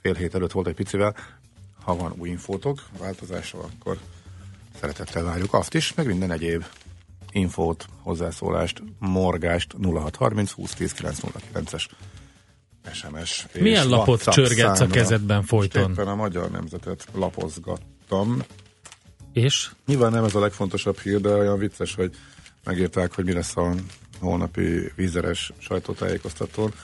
[0.00, 1.16] fél hét előtt volt egy picivel.
[1.82, 3.98] Ha van új infótok változással, akkor
[4.80, 6.64] szeretettel várjuk azt is, meg minden egyéb
[7.34, 11.86] infót, hozzászólást, morgást 0630 2010 909-es
[12.92, 13.46] SMS.
[13.52, 15.90] Milyen lapot WhatsApp csörgetsz a kezedben folyton?
[15.90, 18.42] Éppen a Magyar Nemzetet lapozgattam.
[19.32, 19.70] És?
[19.86, 22.14] Nyilván nem ez a legfontosabb hír, de olyan vicces, hogy
[22.64, 23.74] megírták, hogy mi lesz a
[24.20, 26.74] holnapi vízeres sajtótájékoztatón.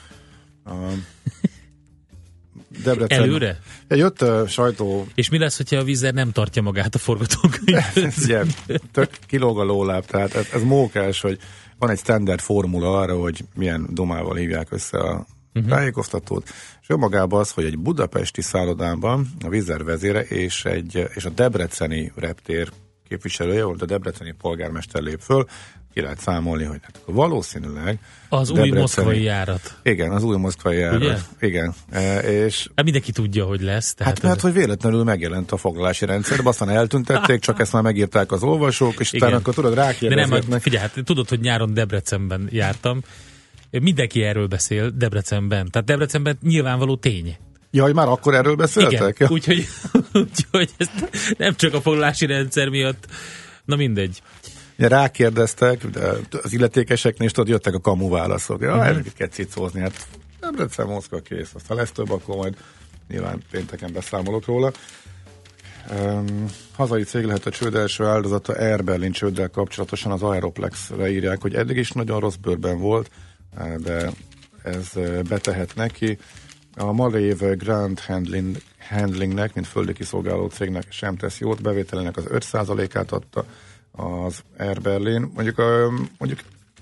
[2.83, 3.21] Debrecen...
[3.21, 3.59] Előre?
[3.87, 8.17] Jött a sajtó És mi lesz, hogyha a vízer nem tartja magát a forgatókönyvhöz?
[8.23, 8.43] Ugye,
[8.91, 11.39] tök kilóg a lóláb, tehát ez, ez mókás, hogy
[11.77, 15.71] van egy standard formula arra, hogy milyen domával hívják össze a uh-huh.
[15.71, 16.49] tájékoztatót,
[16.81, 22.11] és önmagában az, hogy egy budapesti szállodában a vízer vezére és, egy, és a debreceni
[22.15, 22.69] reptér
[23.11, 25.45] képviselője volt, a debreceni polgármester lép föl,
[25.93, 29.79] ki lehet számolni, hogy hát valószínűleg Az új moszkvai járat.
[29.83, 31.19] Igen, az új moszkvai járat.
[31.39, 33.93] Igen, e, és Hát mindenki tudja, hogy lesz.
[33.93, 38.31] Tehát Hát mert, hogy véletlenül megjelent a foglalási rendszerben, aztán eltüntették, csak ezt már megírták
[38.31, 39.39] az olvasók, és utána Igen.
[39.39, 40.61] akkor tudod, De nem, rákérdezgetnek.
[40.61, 43.01] figyelj, hát tudod, hogy nyáron Debrecenben jártam.
[43.69, 45.69] Mindenki erről beszél Debrecenben.
[45.71, 47.37] Tehát Debrecenben nyilvánvaló tény.
[47.71, 49.15] Jaj, már akkor erről beszéltek?
[49.15, 49.67] Igen, úgyhogy,
[50.23, 50.91] úgyhogy ezt
[51.37, 53.05] nem csak a foglalási rendszer miatt,
[53.65, 54.21] na mindegy.
[54.77, 56.11] Rákérdeztek, de
[56.43, 58.61] az illetékeseknél is tudod, jöttek a kamu válaszok.
[58.61, 59.05] Ja, uh-huh.
[59.17, 60.07] kell cicózni, hát
[60.39, 61.51] nem Debrecen, Moszkva kész.
[61.53, 62.55] Aztán lesz több, akkor majd
[63.07, 64.71] nyilván pénteken beszámolok róla.
[65.91, 71.41] Um, hazai cég lehet a csőd első áldozata Air Berlin csőddel kapcsolatosan az Aeroplexre írják,
[71.41, 73.09] hogy eddig is nagyon rossz bőrben volt,
[73.77, 74.09] de
[74.63, 76.17] ez eh, betehet neki.
[76.75, 78.57] A Malév Grand Handling,
[78.89, 83.45] Handlingnek, mint földi kiszolgáló cégnek sem tesz jót, bevételének az 5%-át adta
[83.91, 85.31] az Air Berlin.
[85.33, 85.57] Mondjuk,
[86.17, 86.39] mondjuk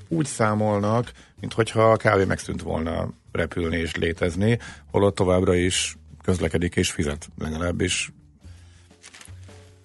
[0.08, 4.60] úgy számolnak, mintha a kávé megszűnt volna repülni és létezni,
[4.91, 8.12] holott továbbra is közlekedik és fizet legalábbis.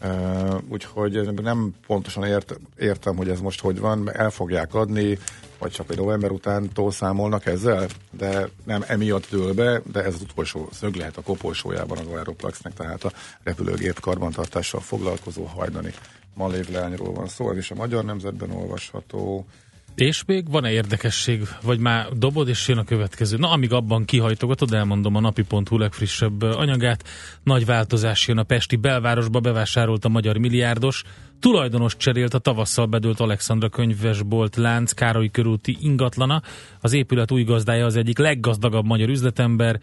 [0.03, 5.19] Uh, úgyhogy nem pontosan ért, értem, hogy ez most hogy van, el fogják adni,
[5.65, 10.21] vagy csak egy november utántól számolnak ezzel, de nem emiatt dől be, de ez az
[10.21, 15.93] utolsó szög lehet a koporsójában az Aeroplaxnek, tehát a repülőgép karbantartással foglalkozó hajdani
[16.35, 19.47] malév leányról van szó, ez is a Magyar Nemzetben olvasható.
[19.95, 23.37] És még van-e érdekesség, vagy már dobod, és jön a következő?
[23.37, 27.09] Na, amíg abban kihajtogatod, elmondom a napi.hu legfrissebb anyagát.
[27.43, 31.05] Nagy változás jön a Pesti belvárosba, bevásárolt a magyar milliárdos.
[31.45, 36.43] Tulajdonos cserélt a tavasszal bedőlt Alexandra könyvesbolt lánc Károly körúti ingatlana.
[36.81, 39.81] Az épület új gazdája az egyik leggazdagabb magyar üzletember,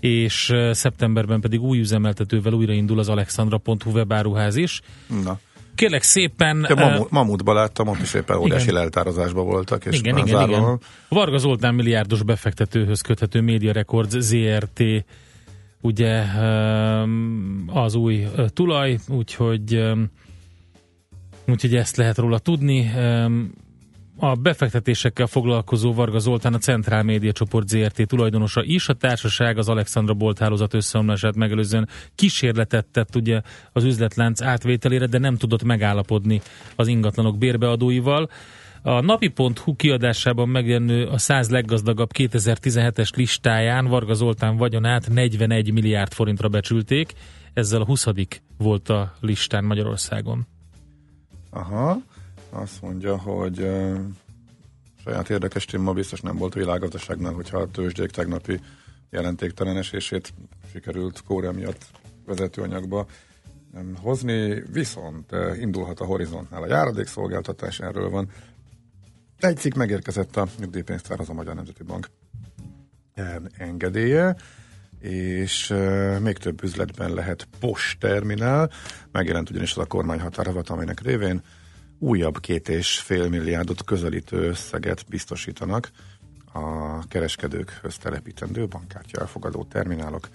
[0.00, 4.80] és szeptemberben pedig új üzemeltetővel újraindul az alexandra.hu webáruház is.
[5.24, 5.38] Na.
[5.74, 6.66] Kérlek szépen...
[6.68, 10.60] Ja, Mamu, Mamutba láttam, ott is éppen óriási leltározásban voltak, és igen, igen, záróan.
[10.60, 10.80] igen.
[11.08, 14.82] Varga Zoltán milliárdos befektetőhöz köthető Media Records ZRT
[15.80, 16.22] ugye
[17.66, 19.82] az új tulaj, úgyhogy
[21.46, 22.90] úgyhogy ezt lehet róla tudni.
[24.16, 28.88] A befektetésekkel foglalkozó Varga Zoltán a Centrál Média Csoport ZRT tulajdonosa is.
[28.88, 33.40] A társaság az Alexandra Bolt hálózat összeomlását megelőzően kísérletet tett ugye
[33.72, 36.40] az üzletlánc átvételére, de nem tudott megállapodni
[36.76, 38.28] az ingatlanok bérbeadóival.
[38.82, 46.48] A napi.hu kiadásában megjelenő a 100 leggazdagabb 2017-es listáján Varga Zoltán vagyonát 41 milliárd forintra
[46.48, 47.12] becsülték,
[47.52, 48.06] ezzel a 20
[48.58, 50.46] volt a listán Magyarországon.
[51.54, 52.02] Aha,
[52.50, 53.98] azt mondja, hogy uh,
[55.04, 58.60] saját érdekes téma biztos nem volt a világgazdaságnál, hogyha a tőzsdék tegnapi
[59.10, 60.34] jelentéktelen esését
[60.72, 61.86] sikerült Kórea miatt
[62.26, 63.06] vezetőanyagba
[63.72, 68.30] um, hozni, viszont uh, indulhat a horizontnál a járadékszolgáltatás, erről van.
[69.38, 72.10] Egy cikk megérkezett a nyugdíjpénztárhoz a Magyar Nemzeti Bank
[73.56, 74.36] engedélye,
[75.04, 75.74] és
[76.20, 78.70] még több üzletben lehet postterminál.
[79.12, 81.42] Megjelent ugyanis az a kormány határozat, amelynek révén
[81.98, 85.90] újabb két és fél milliárdot közelítő összeget biztosítanak
[86.52, 90.28] a kereskedőkhöz telepítendő bankkártya elfogadó terminálok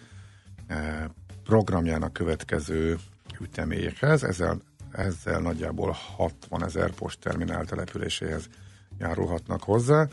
[1.44, 2.98] programjának következő
[3.40, 4.24] üteméhez.
[4.24, 4.62] Ezzel,
[4.92, 8.50] ezzel nagyjából 60 ezer postterminál településéhez
[9.00, 10.08] járulhatnak hozzá.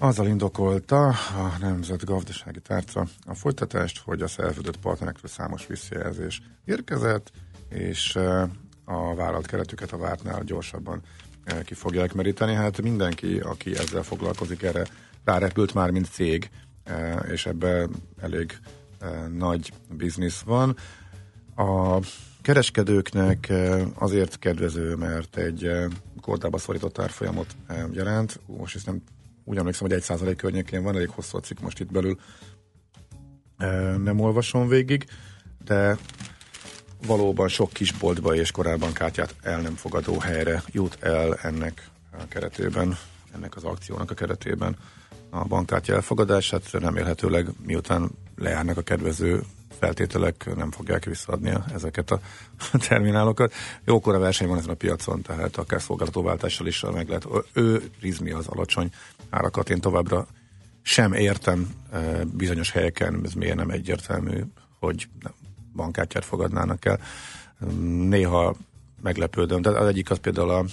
[0.00, 7.30] Azzal indokolta a Nemzetgazdasági Tárca a folytatást, hogy a szerződött partnerektől számos visszajelzés érkezett,
[7.68, 8.42] és eh,
[8.84, 11.02] a vállalt keretüket a vártnál gyorsabban
[11.44, 12.54] eh, ki fogják meríteni.
[12.54, 14.86] Hát mindenki, aki ezzel foglalkozik, erre
[15.24, 16.50] rárepült már, mint cég,
[16.84, 17.90] eh, és ebben
[18.20, 18.58] elég
[19.36, 20.76] nagy biznisz van.
[21.56, 21.98] A
[22.42, 23.52] kereskedőknek
[23.94, 25.70] azért kedvező, mert egy
[26.20, 27.56] kordába szorított árfolyamot
[27.92, 28.40] jelent.
[28.46, 29.02] Most ezt nem
[29.48, 32.18] úgy emlékszem, hogy egy százalék környékén van, elég hosszú a cikk most itt belül
[34.02, 35.04] nem olvasom végig,
[35.64, 35.96] de
[37.06, 42.98] valóban sok kisboltba és korábban kártyát el nem fogadó helyre jut el ennek a keretében,
[43.34, 44.76] ennek az akciónak a keretében
[45.30, 49.42] a bankkártya elfogadását, remélhetőleg miután lejárnak a kedvező
[49.78, 52.20] feltételek nem fogják visszaadni ezeket a
[52.88, 53.52] terminálokat.
[53.84, 57.26] Jókora verseny van ezen a piacon, tehát akár szolgáltatóváltással is meg lehet.
[57.52, 58.90] Ő rizmi az alacsony
[59.30, 59.70] árakat.
[59.70, 60.26] Én továbbra
[60.82, 64.42] sem értem e, bizonyos helyeken, ez miért nem egyértelmű,
[64.78, 65.08] hogy
[65.74, 67.00] bankkártyát fogadnának el.
[68.08, 68.56] Néha
[69.02, 70.64] meglepődöm, de az egyik az például a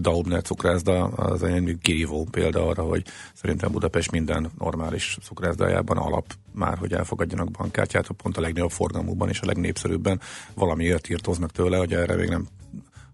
[0.00, 6.78] Daubner cukrászda az egy kirívó példa arra, hogy szerintem Budapest minden normális cukrászdájában alap már,
[6.78, 10.20] hogy elfogadjanak bankkártyát, pont a legnagyobb forgalmúban és a legnépszerűbben
[10.54, 12.46] valamiért írtoznak tőle, hogy erre még nem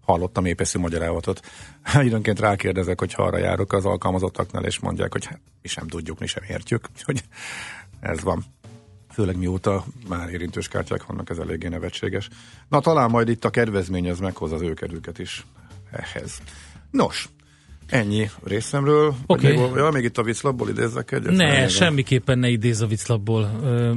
[0.05, 1.39] hallottam épeszű magyarázatot.
[2.07, 6.27] Időnként rákérdezek, hogy arra járok az alkalmazottaknál, és mondják, hogy hát, mi sem tudjuk, mi
[6.27, 7.23] sem értjük, hogy
[7.99, 8.43] ez van.
[9.11, 12.29] Főleg mióta már érintős kártyák vannak, ez eléggé nevetséges.
[12.69, 15.45] Na talán majd itt a kedvezmény az meghoz az őkerüket is
[15.91, 16.41] ehhez.
[16.91, 17.29] Nos,
[17.87, 19.15] Ennyi részemről.
[19.25, 19.57] Okay.
[19.57, 21.31] Még, ja, még itt a viclapból idézzek egyet?
[21.31, 23.51] Ne, semmiképpen ne idéz a viclapból.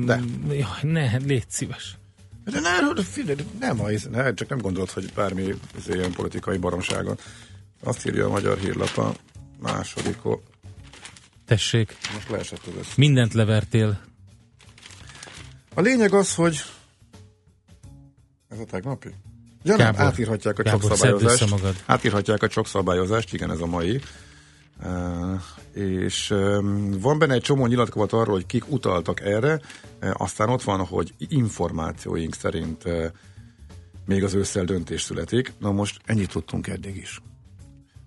[0.04, 0.20] De.
[0.48, 1.96] Jaj, ne, légy szíves.
[2.50, 3.80] De ne, de figyelj, nem,
[4.10, 7.18] ne, csak nem gondolod, hogy bármi ez ilyen politikai baromságon.
[7.84, 9.14] Azt írja a magyar hírlap a
[9.58, 10.18] második.
[11.46, 12.92] Tessék, Most leesett az össze.
[12.96, 14.00] mindent levertél.
[15.74, 16.62] A lényeg az, hogy
[18.48, 19.08] ez a tegnapi?
[19.62, 20.96] Ja, nem, Gábor, átírhatják a Gábor,
[21.50, 21.82] magad.
[21.86, 24.00] Átírhatják a csokszabályozást, igen, ez a mai.
[25.72, 26.28] És
[27.00, 29.60] van benne egy csomó nyilatkozat arról, hogy kik utaltak erre,
[30.12, 32.84] aztán ott van, hogy információink szerint
[34.06, 35.52] még az ősszel döntés születik.
[35.58, 37.22] Na most ennyit tudtunk eddig is.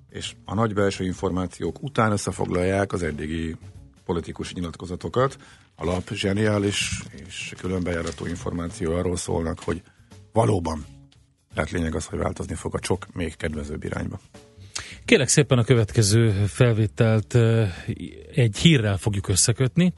[0.09, 3.57] És a nagy belső információk után összefoglalják az eddigi
[4.05, 5.37] politikus nyilatkozatokat.
[5.75, 9.81] A lap zseniális és különbejárató információ arról szólnak, hogy
[10.33, 10.85] valóban
[11.53, 14.19] tehát lényeg az, hogy változni fog a csok még kedvezőbb irányba.
[15.05, 17.37] Kérlek szépen a következő felvételt
[18.35, 19.93] egy hírrel fogjuk összekötni.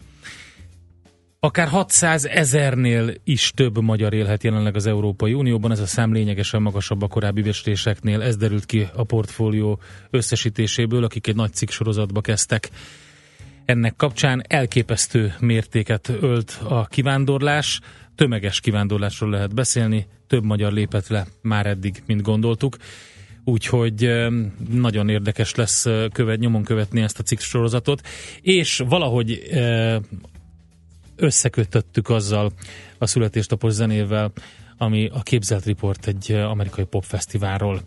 [1.43, 6.61] Akár 600 ezernél is több magyar élhet jelenleg az Európai Unióban, ez a szám lényegesen
[6.61, 9.79] magasabb a korábbi bestéseknél, ez derült ki a portfólió
[10.09, 12.69] összesítéséből, akik egy nagy cikk sorozatba kezdtek.
[13.65, 17.79] Ennek kapcsán elképesztő mértéket ölt a kivándorlás,
[18.15, 22.77] tömeges kivándorlásról lehet beszélni, több magyar lépett le már eddig, mint gondoltuk.
[23.43, 24.11] Úgyhogy
[24.69, 28.07] nagyon érdekes lesz követ, nyomon követni ezt a cikk sorozatot,
[28.41, 29.43] és valahogy
[31.15, 32.51] összekötöttük azzal
[32.97, 34.31] a születésnapos zenével,
[34.77, 37.81] ami a Képzelt Report egy amerikai popfesztiválról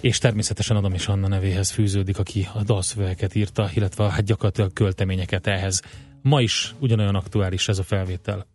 [0.00, 5.46] és természetesen Adam és Anna nevéhez fűződik, aki a dalszövegeket írta, illetve hát gyakorlatilag költeményeket
[5.46, 5.82] ehhez.
[6.22, 8.46] Ma is ugyanolyan aktuális ez a felvétel.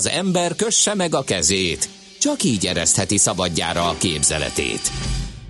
[0.00, 1.88] Az ember kösse meg a kezét,
[2.20, 4.90] csak így eresztheti szabadjára a képzeletét.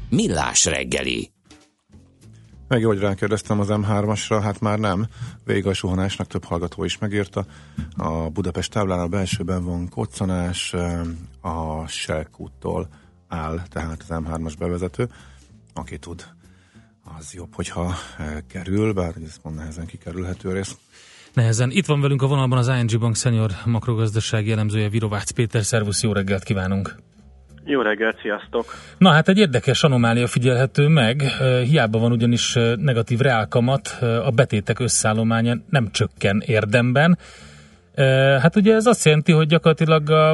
[0.09, 1.30] Millás reggeli.
[2.68, 5.07] Meg jó, hogy rákérdeztem az M3-asra, hát már nem.
[5.44, 7.46] Végig a suhanásnak több hallgató is megírta.
[7.96, 11.01] A Budapest táblán a belsőben van koccanás, eh,
[11.40, 12.88] a Selkúttól
[13.28, 15.09] áll, tehát az M3-as bevezető.
[15.74, 16.24] Aki tud,
[17.18, 20.76] az jobb, hogyha eh, kerül, bár ez pont nehezen kikerülhető rész.
[21.35, 21.70] Nehezen.
[21.70, 25.62] Itt van velünk a vonalban az ING Bank senior makrogazdasági elemzője Virovácz Péter.
[25.62, 26.95] Szervusz, jó reggelt kívánunk!
[27.64, 28.64] Jó reggelt, sziasztok!
[28.99, 31.22] Na hát egy érdekes anomália figyelhető meg,
[31.64, 33.89] hiába van ugyanis negatív reálkamat,
[34.24, 37.18] a betétek összeállománya nem csökken érdemben.
[38.41, 40.31] Hát ugye ez azt jelenti, hogy gyakorlatilag a,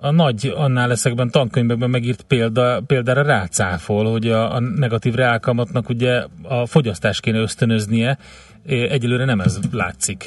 [0.00, 6.24] a nagy annál leszekben tankönyvekben megírt példa, példára rácáfol, hogy a, a negatív reálkamatnak ugye
[6.42, 8.18] a fogyasztás kéne ösztönöznie,
[8.66, 10.24] egyelőre nem ez látszik.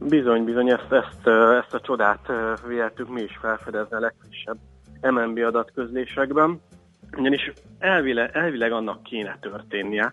[0.00, 1.26] Bizony, bizony, ezt, ezt,
[1.62, 2.26] ezt a csodát
[2.66, 4.56] véltük mi is felfedezni a legfrissebb
[5.00, 6.60] MNB adatközlésekben,
[7.16, 10.12] ugyanis elvileg, elvileg annak kéne történnie,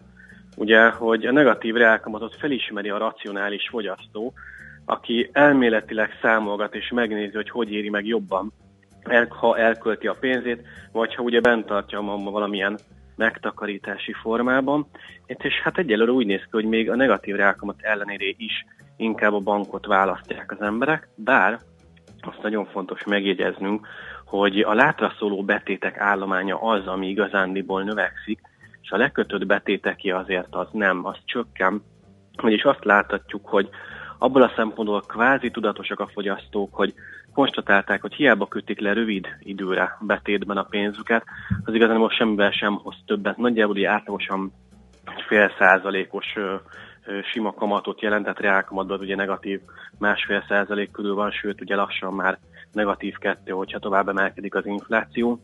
[0.56, 4.34] ugye, hogy a negatív reálkamatot felismeri a racionális fogyasztó,
[4.86, 8.52] aki elméletileg számolgat és megnézi, hogy hogy éri meg jobban,
[9.04, 12.80] el, ha elkölti a pénzét, vagy ha ugye bent tartja valamilyen
[13.16, 14.88] megtakarítási formában.
[15.26, 18.66] És hát egyelőre úgy néz ki, hogy még a negatív reálkamat ellenére is
[18.98, 21.60] inkább a bankot választják az emberek, bár
[22.22, 23.88] azt nagyon fontos megjegyeznünk,
[24.26, 28.40] hogy a látra szóló betétek állománya az, ami igazándiból növekszik,
[28.82, 31.84] és a lekötött betéteki azért az nem, az csökken.
[32.42, 33.70] Vagyis azt láthatjuk, hogy
[34.18, 36.94] abból a szempontból kvázi tudatosak a fogyasztók, hogy
[37.34, 41.24] konstatálták, hogy hiába kötik le rövid időre betétben a pénzüket,
[41.64, 43.38] az igazán most semmivel sem hoz többet.
[43.38, 44.52] Nagyjából ugye átlagosan
[45.28, 46.26] fél százalékos
[47.32, 49.60] sima kamatot jelent, tehát reálkamatban ugye negatív
[50.00, 52.40] másfél százalék körül van, sőt ugye lassan már
[52.72, 55.40] negatív kettő, hogyha tovább emelkedik az infláció.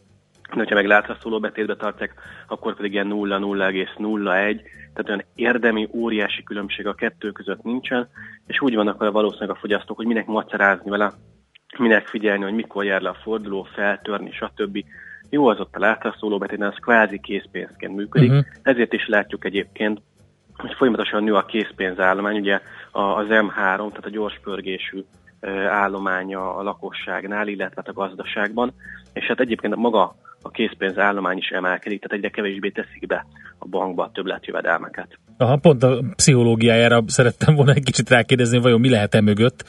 [0.49, 2.13] De hogyha meg látra szóló betétbe tartják,
[2.47, 4.61] akkor pedig ilyen 0,0,01,
[4.93, 8.09] tehát olyan érdemi, óriási különbség a kettő között nincsen,
[8.47, 11.13] és úgy vannak vele valószínűleg a fogyasztók, hogy minek macerázni vele,
[11.77, 14.83] minek figyelni, hogy mikor jár le a forduló, feltörni, stb.
[15.29, 18.45] Jó az ott a látra szóló betét, az kvázi készpénzként működik, uh-huh.
[18.61, 20.01] ezért is látjuk egyébként,
[20.55, 22.59] hogy folyamatosan nő a készpénzállomány, ugye
[22.91, 25.03] az M3, tehát a gyorspörgésű
[25.69, 28.73] állománya a lakosságnál, illetve hát a gazdaságban,
[29.13, 33.25] és hát egyébként maga a készpénzállomány is emelkedik, tehát egyre kevésbé teszik be
[33.57, 35.17] a bankba a többletjövedelmeket.
[35.37, 39.63] Aha, pont a pszichológiájára szerettem volna egy kicsit rákérdezni, vajon mi lehet e mögött,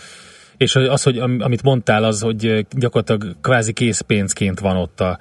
[0.60, 5.18] és az, hogy amit mondtál, az, hogy gyakorlatilag kvázi készpénzként van ott a,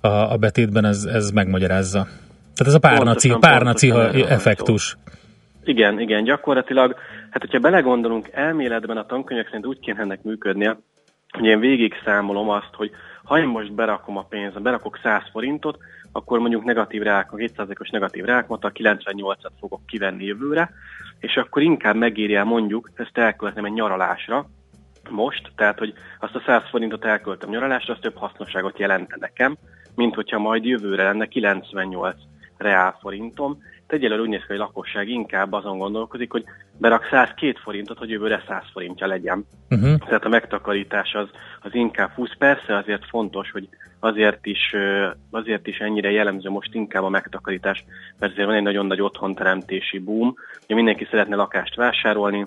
[0.00, 2.02] a, a betétben, ez, ez megmagyarázza.
[2.54, 3.90] Tehát ez a párnaci, párnaci
[4.28, 4.96] effektus.
[5.64, 6.96] Igen, igen, gyakorlatilag,
[7.30, 10.78] hát hogyha belegondolunk, elméletben a tankönyvek szerint úgy kéne ennek működnie,
[11.30, 12.90] hogy én végig számolom azt, hogy
[13.24, 15.78] ha én most berakom a pénzt, berakok 100 forintot,
[16.12, 20.70] akkor mondjuk negatív rák, 2%-os negatív a 98-at fogok kivenni jövőre,
[21.18, 24.46] és akkor inkább megéri el mondjuk ezt elkölteni egy nyaralásra,
[25.10, 29.56] most, tehát hogy azt a 100 forintot elköltöm nyaralásra, az több hasznosságot jelente nekem,
[29.94, 32.16] mint hogyha majd jövőre lenne 98
[32.56, 33.58] reál forintom.
[33.86, 36.44] Egyelőre úgy néz ki, hogy a lakosság inkább azon gondolkozik, hogy
[36.78, 39.46] berak 102 forintot, hogy jövőre 100 forintja legyen.
[39.70, 39.98] Uh-huh.
[39.98, 41.28] Tehát a megtakarítás az,
[41.60, 42.28] az inkább 20.
[42.38, 43.68] Persze azért fontos, hogy
[44.00, 44.74] azért is,
[45.30, 47.84] azért is ennyire jellemző most inkább a megtakarítás,
[48.18, 50.34] mert azért van egy nagyon nagy otthonteremtési boom.
[50.64, 52.46] Ugye mindenki szeretne lakást vásárolni,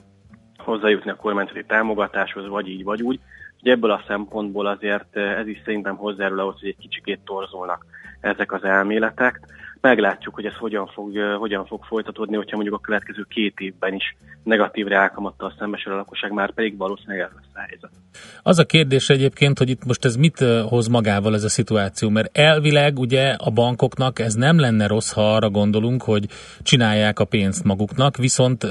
[0.63, 3.19] hozzájutni a kormányzati támogatáshoz, vagy így, vagy úgy.
[3.61, 7.85] Ugye ebből a szempontból azért ez is szerintem hozzájárul ahhoz, hogy egy kicsikét torzulnak
[8.19, 9.39] ezek az elméletek
[9.81, 14.15] meglátjuk, hogy ez hogyan fog, hogyan fog folytatódni, hogyha mondjuk a következő két évben is
[14.43, 17.89] negatív reálkamattal szembesül a lakosság, már pedig valószínűleg ez lesz a helyzet.
[18.43, 22.37] Az a kérdés egyébként, hogy itt most ez mit hoz magával ez a szituáció, mert
[22.37, 26.25] elvileg ugye a bankoknak ez nem lenne rossz, ha arra gondolunk, hogy
[26.61, 28.63] csinálják a pénzt maguknak, viszont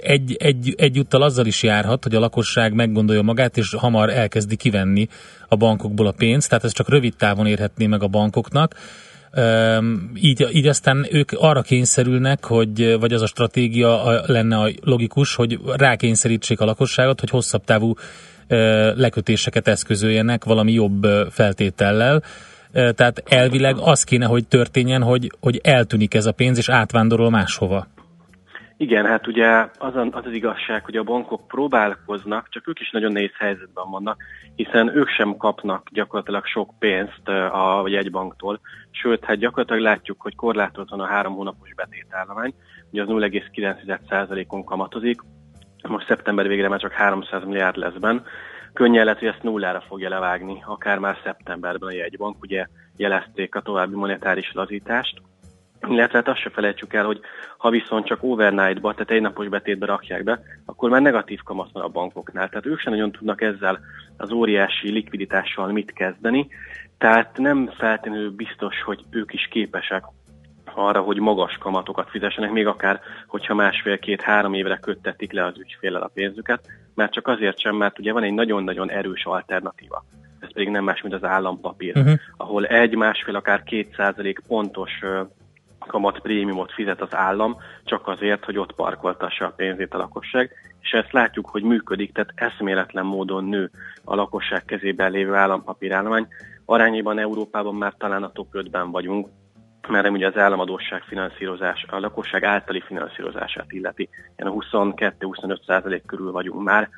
[0.00, 5.08] egy, egy, egyúttal azzal is járhat, hogy a lakosság meggondolja magát, és hamar elkezdi kivenni
[5.48, 8.74] a bankokból a pénzt, tehát ez csak rövid távon érhetné meg a bankoknak
[10.14, 15.58] így, így aztán ők arra kényszerülnek, hogy, vagy az a stratégia lenne a logikus, hogy
[15.76, 17.94] rákényszerítsék a lakosságot, hogy hosszabb távú
[18.94, 22.22] lekötéseket eszközöljenek valami jobb feltétellel.
[22.72, 27.86] Tehát elvileg az kéne, hogy történjen, hogy, hogy eltűnik ez a pénz, és átvándorol máshova.
[28.80, 29.46] Igen, hát ugye
[29.78, 34.22] az, az az igazság, hogy a bankok próbálkoznak, csak ők is nagyon nehéz helyzetben vannak,
[34.54, 38.60] hiszen ők sem kapnak gyakorlatilag sok pénzt a jegybanktól,
[38.90, 42.54] sőt, hát gyakorlatilag látjuk, hogy korlátozóan a három hónapos betétállomány,
[42.90, 45.20] ugye az 0,9%-on kamatozik,
[45.88, 48.22] most szeptember végre már csak 300 milliárd lesz benne,
[48.72, 52.66] könnyen lehet, hogy ezt nullára fogja levágni, akár már szeptemberben a jegybank, ugye
[52.96, 55.22] jelezték a további monetáris lazítást,
[55.88, 57.20] illetve hát azt se felejtsük el, hogy
[57.56, 61.82] ha viszont csak overnight-ba, tehát egy napos betétbe rakják be, akkor már negatív kamat van
[61.82, 62.48] a bankoknál.
[62.48, 63.80] Tehát ők sem nagyon tudnak ezzel
[64.16, 66.48] az óriási likviditással mit kezdeni,
[66.98, 70.04] tehát nem feltétlenül biztos, hogy ők is képesek
[70.74, 76.10] arra, hogy magas kamatokat fizessenek, még akár, hogyha másfél-két-három évre köttetik le az ügyféllel a
[76.14, 80.04] pénzüket, mert csak azért sem, mert ugye van egy nagyon-nagyon erős alternatíva.
[80.40, 82.18] Ez pedig nem más, mint az állampapír, uh-huh.
[82.36, 84.90] ahol egy, másfél, akár két százalék pontos
[85.88, 90.90] kamat prémiumot fizet az állam, csak azért, hogy ott parkoltassa a pénzét a lakosság, és
[90.90, 93.70] ezt látjuk, hogy működik, tehát eszméletlen módon nő
[94.04, 96.26] a lakosság kezében lévő állampapírállomány.
[96.64, 99.28] Arányában Európában már talán a top 5-ben vagyunk,
[99.88, 104.08] mert ugye az államadóság finanszírozás, a lakosság általi finanszírozását illeti.
[104.36, 106.88] Ilyen 22-25 százalék körül vagyunk már.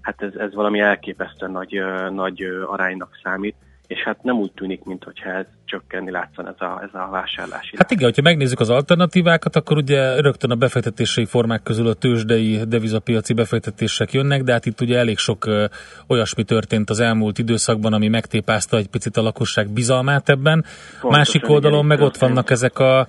[0.00, 3.56] Hát ez, ez valami elképesztően nagy, nagy aránynak számít,
[3.90, 7.72] és hát nem úgy tűnik, mintha ez csökkenni látszan ez a, ez a vásárlás.
[7.76, 12.60] Hát igen, hogyha megnézzük az alternatívákat, akkor ugye rögtön a befektetési formák közül a tőzsdei
[12.68, 15.64] devizapiaci befektetések jönnek, de hát itt ugye elég sok ö,
[16.08, 20.64] olyasmi történt az elmúlt időszakban, ami megtépázta egy picit a lakosság bizalmát ebben.
[20.90, 23.06] Pontosan, Másik oldalon igen, meg ott vannak ezek a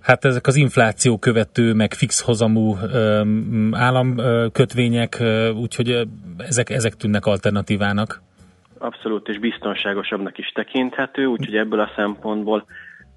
[0.00, 2.76] Hát ezek az infláció követő, meg fix hozamú
[3.72, 5.22] államkötvények,
[5.54, 6.08] úgyhogy
[6.38, 8.22] ezek, ezek tűnnek alternatívának.
[8.80, 12.64] Abszolút és biztonságosabbnak is tekinthető, úgyhogy ebből a szempontból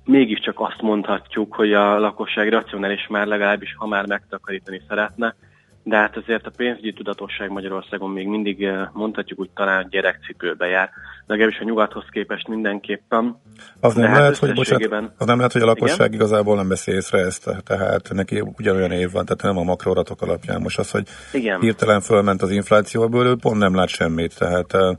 [0.05, 5.35] mégiscsak azt mondhatjuk, hogy a lakosság racionális már legalábbis, ha már megtakarítani szeretne,
[5.83, 10.89] de hát azért a pénzügyi tudatosság Magyarországon még mindig eh, mondhatjuk úgy talán gyerekcipőbe jár,
[11.25, 13.41] legalábbis a nyugathoz képest mindenképpen.
[13.79, 16.13] Az nem, hát lehet, hogy, bocsánat, az nem lehet, hogy a lakosság Igen?
[16.13, 20.61] igazából nem veszi észre ezt, tehát neki ugyanolyan év van, tehát nem a makroratok alapján.
[20.61, 21.59] Most az, hogy Igen.
[21.59, 24.95] hirtelen fölment az infláció, abból ő pont nem lát semmit, tehát eh,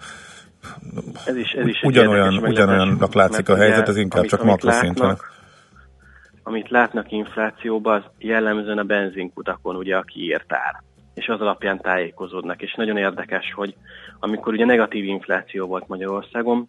[1.26, 5.18] Ez is, ez is ugyanolyan, ugyanolyannak látszik a helyzet, ez inkább amit- csak makroszinten.
[6.42, 10.82] Amit látnak inflációban, az jellemzően a benzinkutakon ugye a kiírt ár
[11.14, 12.62] és az alapján tájékozódnak.
[12.62, 13.74] És nagyon érdekes, hogy
[14.20, 16.64] amikor ugye negatív infláció volt Magyarországon,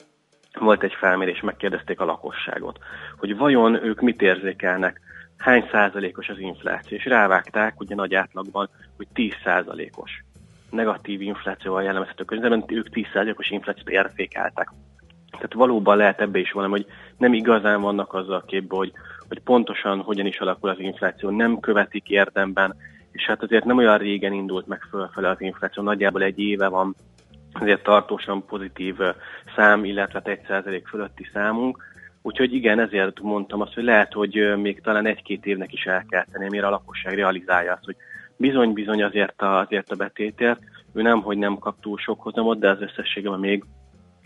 [0.59, 2.79] volt egy felmérés, megkérdezték a lakosságot,
[3.17, 5.01] hogy vajon ők mit érzékelnek,
[5.37, 10.24] hány százalékos az infláció, és rávágták ugye nagy átlagban, hogy 10 százalékos
[10.75, 14.71] negatív inflációval jellemezhető környezetben, ők 10 százalékos inflációt értékeltek.
[15.31, 16.85] Tehát valóban lehet ebbe is valami, hogy
[17.17, 18.91] nem igazán vannak azzal a képben, hogy,
[19.27, 22.75] hogy pontosan hogyan is alakul az infláció, nem követik érdemben,
[23.11, 26.95] és hát azért nem olyan régen indult meg fölfele az infláció, nagyjából egy éve van
[27.59, 28.95] azért tartósan pozitív
[29.55, 31.83] szám, illetve hát 1% fölötti számunk.
[32.21, 36.25] Úgyhogy igen, ezért mondtam azt, hogy lehet, hogy még talán egy-két évnek is el kell
[36.31, 37.95] tenni, mire a lakosság realizálja azt, hogy
[38.37, 40.59] bizony-bizony azért a, azért a betétért,
[40.93, 43.63] ő nem, hogy nem kap túl sok hozamot, de az összességében még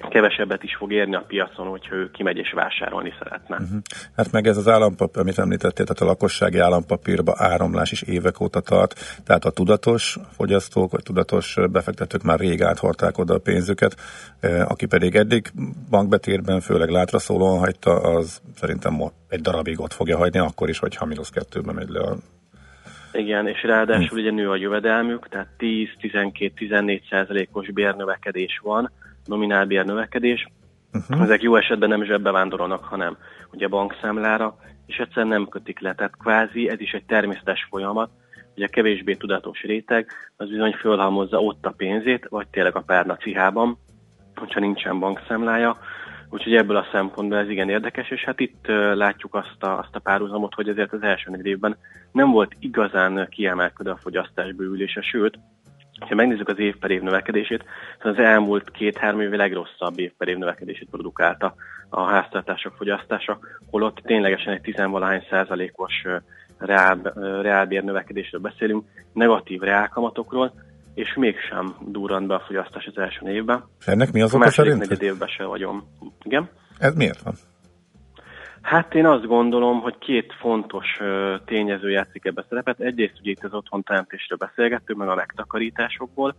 [0.09, 3.55] kevesebbet is fog érni a piacon, hogyha ő kimegy és vásárolni szeretne.
[3.55, 3.79] Uh-huh.
[4.15, 8.59] Hát meg ez az állampapír, amit említettél, tehát a lakossági állampapírba áramlás is évek óta
[8.59, 13.95] tart, tehát a tudatos fogyasztók, vagy tudatos befektetők már rég áthordták oda a pénzüket,
[14.39, 15.51] Eh, aki pedig eddig
[15.89, 21.05] bankbetérben főleg látra szólóan hagyta, az szerintem egy darabig ott fogja hagyni, akkor is, hogyha
[21.05, 22.17] mínusz kettőbe megy le a
[23.13, 28.91] Igen, és ráadásul ugye nő a jövedelmük, tehát 10-12-14 százalékos bérnövekedés van,
[29.25, 30.47] nominál bérnövekedés.
[30.93, 31.21] Uh-huh.
[31.21, 33.17] Ezek jó esetben nem zsebbe vándorolnak, hanem
[33.53, 35.95] ugye bankszámlára, és egyszerűen nem kötik le.
[35.95, 38.09] Tehát kvázi ez is egy természetes folyamat,
[38.53, 40.07] hogy a kevésbé tudatos réteg
[40.37, 43.77] az bizony fölhalmozza ott a pénzét, vagy tényleg a párna cihában,
[44.35, 45.77] hogyha nincsen bankszámlája.
[46.29, 49.99] Úgyhogy ebből a szempontból ez igen érdekes, és hát itt látjuk azt a, azt a
[49.99, 51.77] párhuzamot, hogy azért az első négy évben
[52.11, 55.39] nem volt igazán kiemelkedő a fogyasztás bővülése, sőt,
[55.99, 57.63] ha megnézzük az év per év növekedését,
[57.99, 61.55] az elmúlt két-három év legrosszabb év per év növekedését produkálta
[61.89, 65.93] a háztartások fogyasztása, holott ténylegesen egy tizenvalahány százalékos
[66.57, 70.53] reál, reálbér növekedésről beszélünk, negatív reálkamatokról,
[70.93, 73.63] és mégsem durrant be a fogyasztás az első évben.
[73.85, 74.77] Ennek mi az oka szerint?
[74.77, 75.83] negyed évben se vagyom.
[76.23, 76.49] Igen?
[76.79, 77.33] Ez miért van?
[78.61, 80.99] Hát én azt gondolom, hogy két fontos
[81.45, 82.79] tényező játszik ebbe szerepet.
[82.79, 86.35] Egyrészt ugye itt az otthonteremtésről beszélgettünk, meg a megtakarításokból,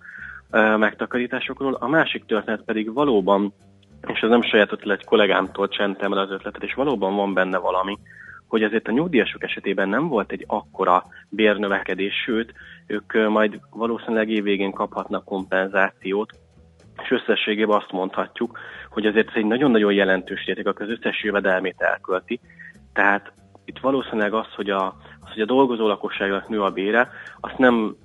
[0.77, 1.75] megtakarításokról.
[1.75, 3.53] A másik történet pedig valóban,
[4.07, 7.59] és ez nem saját ötlet, egy kollégámtól csentem el az ötletet, és valóban van benne
[7.59, 7.99] valami,
[8.47, 12.53] hogy azért a nyugdíjasok esetében nem volt egy akkora bérnövekedés, sőt,
[12.91, 16.33] ők majd valószínűleg évvégén kaphatnak kompenzációt,
[17.03, 18.59] és összességében azt mondhatjuk,
[18.91, 22.41] hogy azért ez egy nagyon-nagyon jelentős réteg, aki az összes jövedelmét elkölti.
[22.93, 23.33] Tehát
[23.65, 24.87] itt valószínűleg az, hogy a,
[25.21, 27.11] az, hogy a dolgozó lakosságnak nő a bére,
[27.41, 27.97] azt nem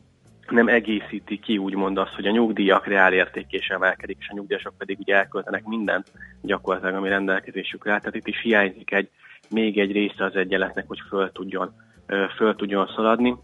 [0.50, 5.00] nem egészíti ki úgymond azt, hogy a nyugdíjak reálérték és emelkedik, és a nyugdíjasok pedig
[5.00, 6.12] ugye elköltenek mindent
[6.42, 8.00] gyakorlatilag, ami rendelkezésükre áll.
[8.00, 9.10] Tehát itt is hiányzik egy,
[9.50, 11.74] még egy része az egyenletnek, hogy föl tudjon,
[12.36, 13.36] föl tudjon szaladni.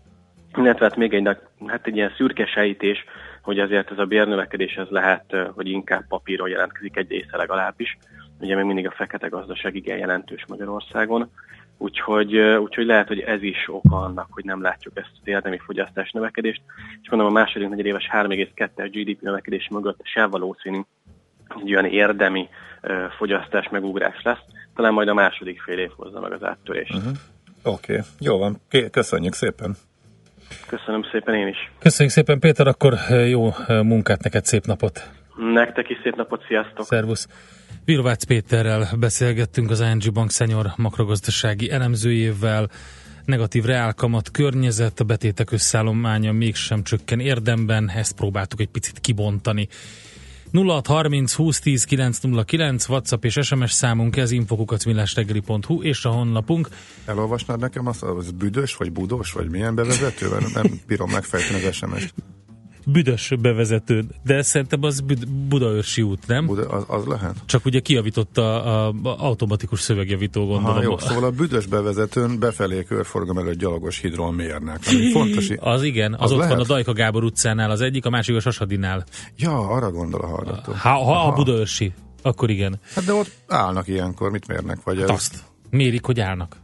[0.57, 1.37] Illetve hát még egy,
[1.67, 3.05] hát egy ilyen szürke sejtés,
[3.41, 7.97] hogy azért ez a bérnövekedés ez lehet, hogy inkább papíron jelentkezik egy része legalábbis.
[8.39, 11.29] Ugye még mindig a fekete gazdaság igen jelentős Magyarországon.
[11.77, 16.11] Úgyhogy, úgyhogy lehet, hogy ez is oka annak, hogy nem látjuk ezt az érdemi fogyasztás
[16.11, 16.61] növekedést.
[17.01, 20.79] És mondom, a második negyedéves 3,2-es GDP növekedés mögött sem valószínű,
[21.47, 22.49] hogy olyan érdemi
[23.17, 24.41] fogyasztás megugrás lesz.
[24.75, 26.95] Talán majd a második fél év hozza meg az áttörést.
[26.95, 27.13] Uh-huh.
[27.63, 28.05] Oké, okay.
[28.19, 28.61] jó van.
[28.91, 29.75] Köszönjük szépen.
[30.67, 31.71] Köszönöm szépen én is.
[31.79, 35.09] Köszönjük szépen, Péter, akkor eh, jó eh, munkát neked, szép napot!
[35.53, 36.85] Nektek is szép napot, sziasztok!
[36.85, 37.27] Szervusz!
[37.85, 42.69] Virvács Péterrel beszélgettünk az ING Bank senior makrogazdasági elemzőjével.
[43.25, 49.67] Negatív reálkamat környezet, a betétek összeállománya mégsem csökken érdemben, ezt próbáltuk egy picit kibontani.
[50.51, 56.69] 0630 2010 909 WhatsApp és SMS számunk, ez infokukacmillástegeli.hu és a honlapunk.
[57.05, 60.29] Elolvasnád nekem azt, az büdös, vagy budos, vagy milyen bevezető?
[60.29, 62.13] Mert nem bírom megfejteni az SMS-t.
[62.86, 66.45] Büdös bevezető, de szerintem az Bud- Budaörsi út, nem?
[66.45, 67.36] Buda, az, az lehet?
[67.45, 70.65] Csak ugye kijavította a, a automatikus szövegjavító gondolom.
[70.75, 74.79] Aha, jó, szóval a büdös bevezetőn befelé körforgam előtt gyalogos hidról mérnek.
[74.88, 76.53] Ami fontos, Az igen, az, Az ott lehet?
[76.53, 79.03] van a Dajka Gábor utcánál az egyik, a másik a Sasadinál.
[79.38, 80.71] ja, arra gondol a hallgató.
[80.71, 81.32] Ha, ha a Aha.
[81.36, 82.79] Budaörsi, akkor igen.
[82.95, 84.84] Hát de ott állnak ilyenkor, mit mérnek?
[84.84, 85.09] Vagy ez?
[85.09, 85.43] Azt.
[85.69, 86.55] Mérik, hogy állnak.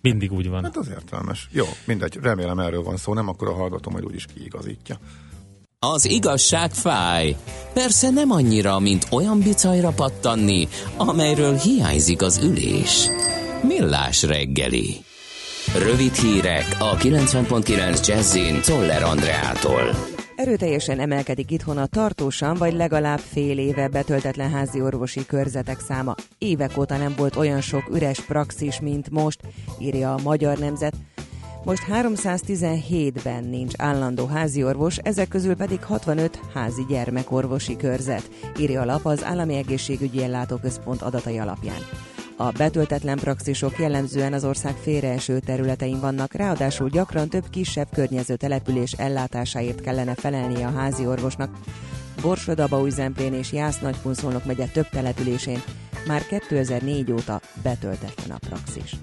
[0.00, 0.62] Mindig úgy van.
[0.62, 1.48] Hát az értelmes.
[1.52, 4.98] Jó, mindegy, remélem erről van szó, nem akkor a hallgató majd úgyis kiigazítja.
[5.86, 7.36] Az igazság fáj.
[7.72, 13.08] Persze nem annyira, mint olyan bicajra pattanni, amelyről hiányzik az ülés.
[13.62, 14.96] Millás reggeli.
[15.78, 19.94] Rövid hírek a 90.9 Jazzin Toller Andreától.
[20.36, 26.14] Erőteljesen emelkedik itthon a tartósan vagy legalább fél éve betöltetlen házi orvosi körzetek száma.
[26.38, 29.40] Évek óta nem volt olyan sok üres praxis, mint most,
[29.78, 30.94] írja a Magyar Nemzet.
[31.68, 38.84] Most 317-ben nincs állandó házi orvos, ezek közül pedig 65 házi gyermekorvosi körzet, írja a
[38.84, 41.78] lap az Állami Egészségügyi Ellátóközpont adatai alapján.
[42.36, 48.92] A betöltetlen praxisok jellemzően az ország félreeső területein vannak, ráadásul gyakran több kisebb környező település
[48.92, 51.58] ellátásáért kellene felelnie a házi orvosnak.
[52.22, 55.62] Borsod-Abaúj-Zemplén és Jász-Nagykunszolnok megye több településén
[56.06, 58.96] már 2004 óta betöltetlen a praxis.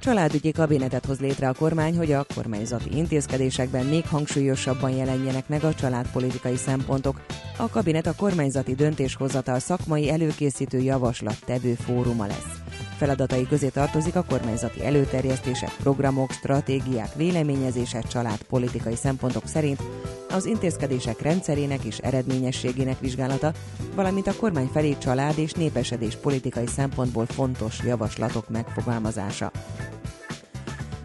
[0.00, 5.74] Családügyi kabinetet hoz létre a kormány, hogy a kormányzati intézkedésekben még hangsúlyosabban jelenjenek meg a
[5.74, 7.20] családpolitikai szempontok.
[7.56, 12.69] A kabinet a kormányzati döntéshozatal szakmai előkészítő javaslat tevő fóruma lesz.
[13.00, 19.82] Feladatai közé tartozik a kormányzati előterjesztések, programok, stratégiák véleményezése családpolitikai szempontok szerint,
[20.28, 23.52] az intézkedések rendszerének és eredményességének vizsgálata,
[23.94, 29.50] valamint a kormány felé család és népesedés politikai szempontból fontos javaslatok megfogalmazása.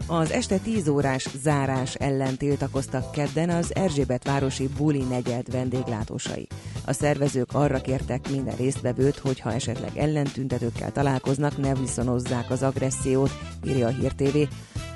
[0.08, 6.46] Az este 10 órás zárás ellen tiltakoztak kedden az Erzsébet városi Buli negyed vendéglátósai.
[6.84, 13.30] A szervezők arra kértek minden résztvevőt, hogy ha esetleg ellentüntetőkkel találkoznak, ne viszonozzák az agressziót,
[13.66, 14.36] írja a Hír TV.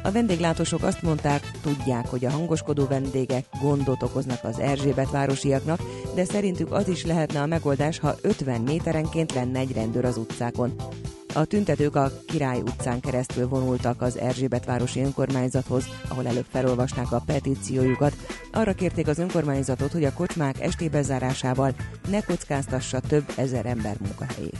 [0.02, 5.80] A vendéglátósok azt mondták, tudják, hogy a hangoskodó vendégek gondot okoznak az Erzsébet városiaknak,
[6.14, 10.74] de szerintük az is lehetne a megoldás, ha 50 méterenként lenne egy rendőr az utcákon.
[11.34, 18.16] A tüntetők a Király utcán keresztül vonultak az Erzsébetvárosi önkormányzathoz, ahol előbb felolvasták a petíciójukat.
[18.52, 21.74] Arra kérték az önkormányzatot, hogy a kocsmák esti bezárásával
[22.08, 24.58] ne kockáztassa több ezer ember munkahelyét.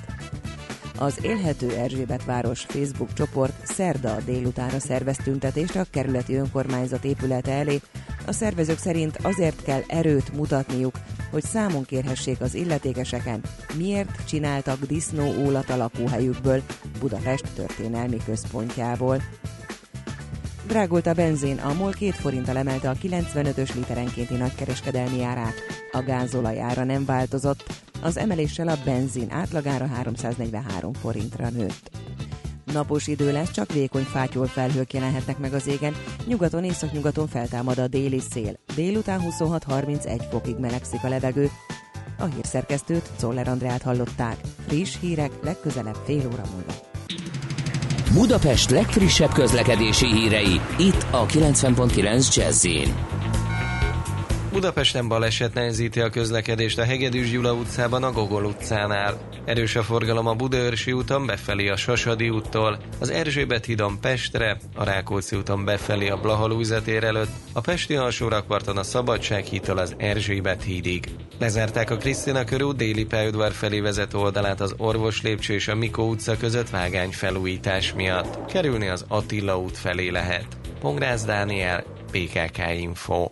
[1.01, 7.81] Az Élhető Erzsébet város Facebook csoport szerda délutánra szervez tüntetést a kerületi önkormányzat épülete elé.
[8.27, 10.95] A szervezők szerint azért kell erőt mutatniuk,
[11.31, 13.41] hogy számon kérhessék az illetékeseken,
[13.77, 16.63] miért csináltak disznó ólat a lakóhelyükből
[16.99, 19.23] Budapest történelmi központjából.
[20.67, 25.55] Drágult a benzin, a MOL 2 forinttal emelte a 95-ös literenkénti nagykereskedelmi árát.
[25.93, 27.65] A gázolaj ára nem változott,
[28.03, 31.91] az emeléssel a benzin átlagára 343 forintra nőtt.
[32.73, 35.95] Napos idő lesz, csak vékony fátyol felhők jelenhetnek meg az égen,
[36.27, 38.53] nyugaton északnyugaton feltámad a déli szél.
[38.75, 41.51] Délután 26-31 fokig melegszik a levegő.
[42.19, 44.37] A hírszerkesztőt, Czoller Andrát hallották.
[44.67, 46.73] Friss hírek legközelebb fél óra múlva.
[48.15, 52.67] Budapest legfrissebb közlekedési hírei, itt a 90.9 jazz
[54.53, 59.21] Budapesten baleset nehezíti a közlekedést a Hegedűs Gyula utcában a Gogol utcánál.
[59.45, 64.85] Erős a forgalom a Budaörsi úton befelé a Sasadi úttól, az Erzsébet hídon Pestre, a
[64.85, 71.09] Rákóczi úton befelé a Blahalújzetér előtt, a Pesti alsórakparton a Szabadság hídtól az Erzsébet hídig.
[71.39, 76.09] Lezárták a Krisztina körút déli pályaudvar felé vezető oldalát az Orvos lépcső és a Mikó
[76.09, 78.53] utca között vágány felújítás miatt.
[78.53, 80.47] Kerülni az Attila út felé lehet.
[80.81, 83.29] Pongrász Dániel, PKK Info.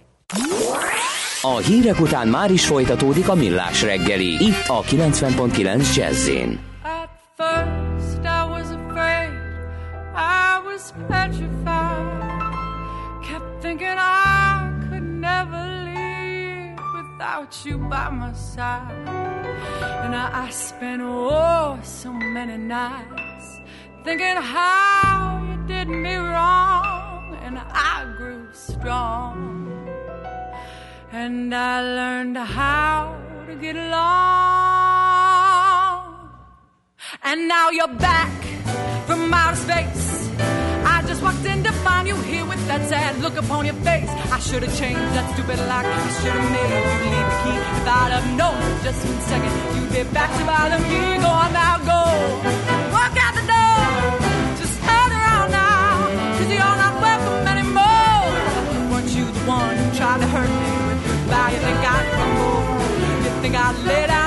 [1.42, 4.44] A hírek után már is folytatódik a millás reggeli.
[4.44, 6.28] Itt a 90.9 jazz
[6.82, 9.32] At first I was afraid,
[10.14, 12.42] I was petrified.
[13.30, 19.06] Kept thinking I could never leave without you by my side.
[20.02, 23.60] And I, I spent oh so many nights
[24.04, 29.57] thinking how you did me wrong, and I grew strong.
[31.10, 34.08] And I learned how to get along.
[37.22, 38.30] And now you're back
[39.06, 40.28] from outer space.
[40.84, 44.10] I just walked in to find you here with that sad look upon your face.
[44.30, 45.86] I should have changed that stupid lock.
[45.86, 47.58] I should have made you leave the key.
[47.80, 51.18] If I'd have known just one second, you'd be back to bother me.
[51.24, 52.04] Go on now, go.
[52.92, 54.17] Walk out the door.
[61.50, 63.24] You think I'd crumble?
[63.24, 64.17] You think I'd lay down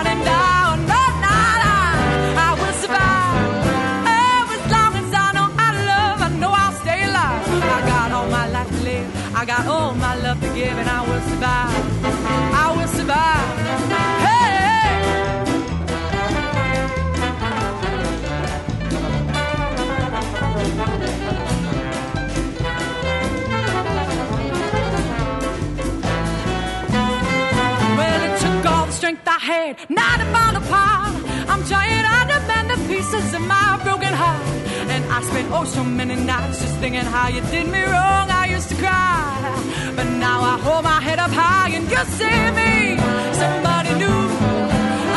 [29.22, 31.16] strength I had not to fall apart.
[31.50, 34.42] I'm trying to mend the pieces of my broken heart.
[34.90, 38.30] And I spent oh so many nights just thinking how you did me wrong.
[38.30, 42.42] I used to cry, but now I hold my head up high and you see
[42.60, 42.98] me,
[43.42, 44.22] somebody new.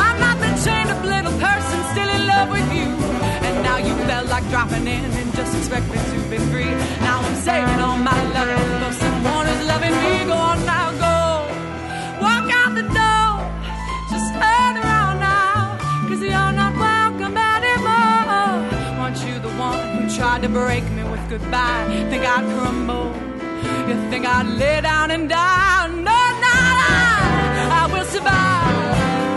[0.05, 2.89] I'm not the chained up little person still in love with you.
[3.47, 6.73] And now you felt like dropping in and just expect expecting to be free.
[7.07, 10.25] Now I'm saving all my love for someone who's loving me.
[10.31, 10.84] Go on now,
[20.45, 21.87] to break me with goodbye?
[22.11, 23.09] Think I'd crumble?
[23.89, 25.87] You think I'd lay down and die?
[25.89, 26.93] No, no, no.
[27.81, 28.77] I will survive.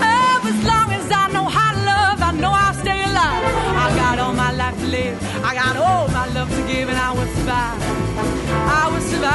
[0.04, 3.44] Oh, as long as I know how to love, I know I'll stay alive.
[3.84, 5.18] I got all my life to live.
[5.50, 7.80] I got all my love to give, and I will survive.
[8.80, 9.27] I will survive.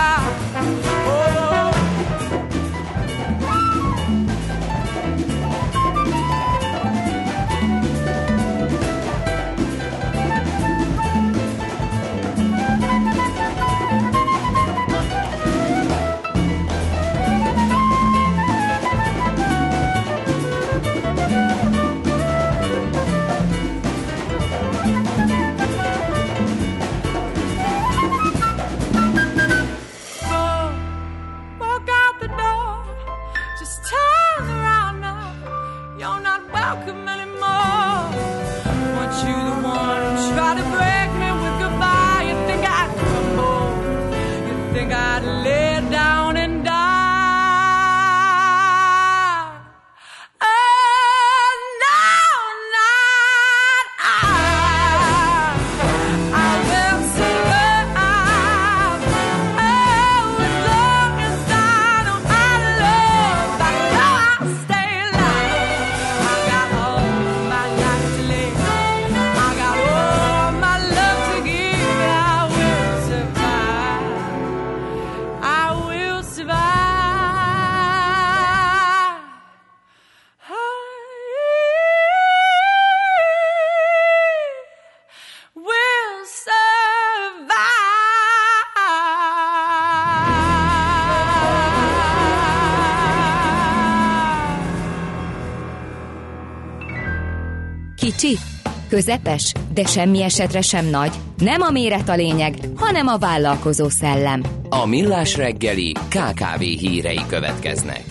[98.93, 101.13] Közepes, de semmi esetre sem nagy.
[101.37, 104.43] Nem a méret a lényeg, hanem a vállalkozó szellem.
[104.69, 108.05] A millás reggeli KKV hírei következnek.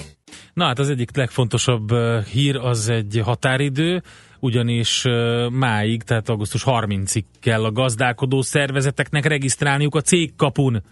[0.54, 1.90] Na hát az egyik legfontosabb
[2.32, 4.04] hír az egy határidő,
[4.40, 5.04] ugyanis
[5.52, 10.84] máig, tehát augusztus 30-ig kell a gazdálkodó szervezeteknek regisztrálniuk a cégkapun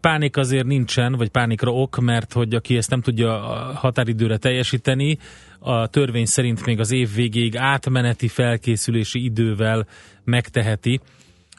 [0.00, 3.30] Pánik azért nincsen, vagy pánikra ok, mert hogy aki ezt nem tudja
[3.74, 5.18] határidőre teljesíteni,
[5.58, 9.86] a törvény szerint még az év végéig átmeneti felkészülési idővel
[10.24, 11.00] megteheti.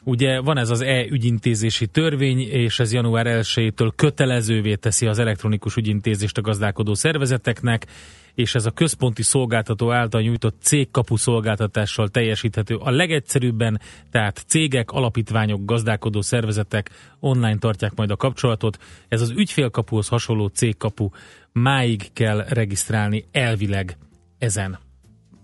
[0.04, 6.38] Ugye van ez az e-ügyintézési törvény, és ez január 1-től kötelezővé teszi az elektronikus ügyintézést
[6.38, 7.86] a gazdálkodó szervezeteknek,
[8.34, 13.80] és ez a központi szolgáltató által nyújtott cégkapu szolgáltatással teljesíthető a legegyszerűbben,
[14.10, 18.78] tehát cégek, alapítványok, gazdálkodó szervezetek online tartják majd a kapcsolatot.
[19.08, 21.08] Ez az ügyfélkapuhoz hasonló cégkapu
[21.52, 23.98] máig kell regisztrálni elvileg
[24.38, 24.78] ezen.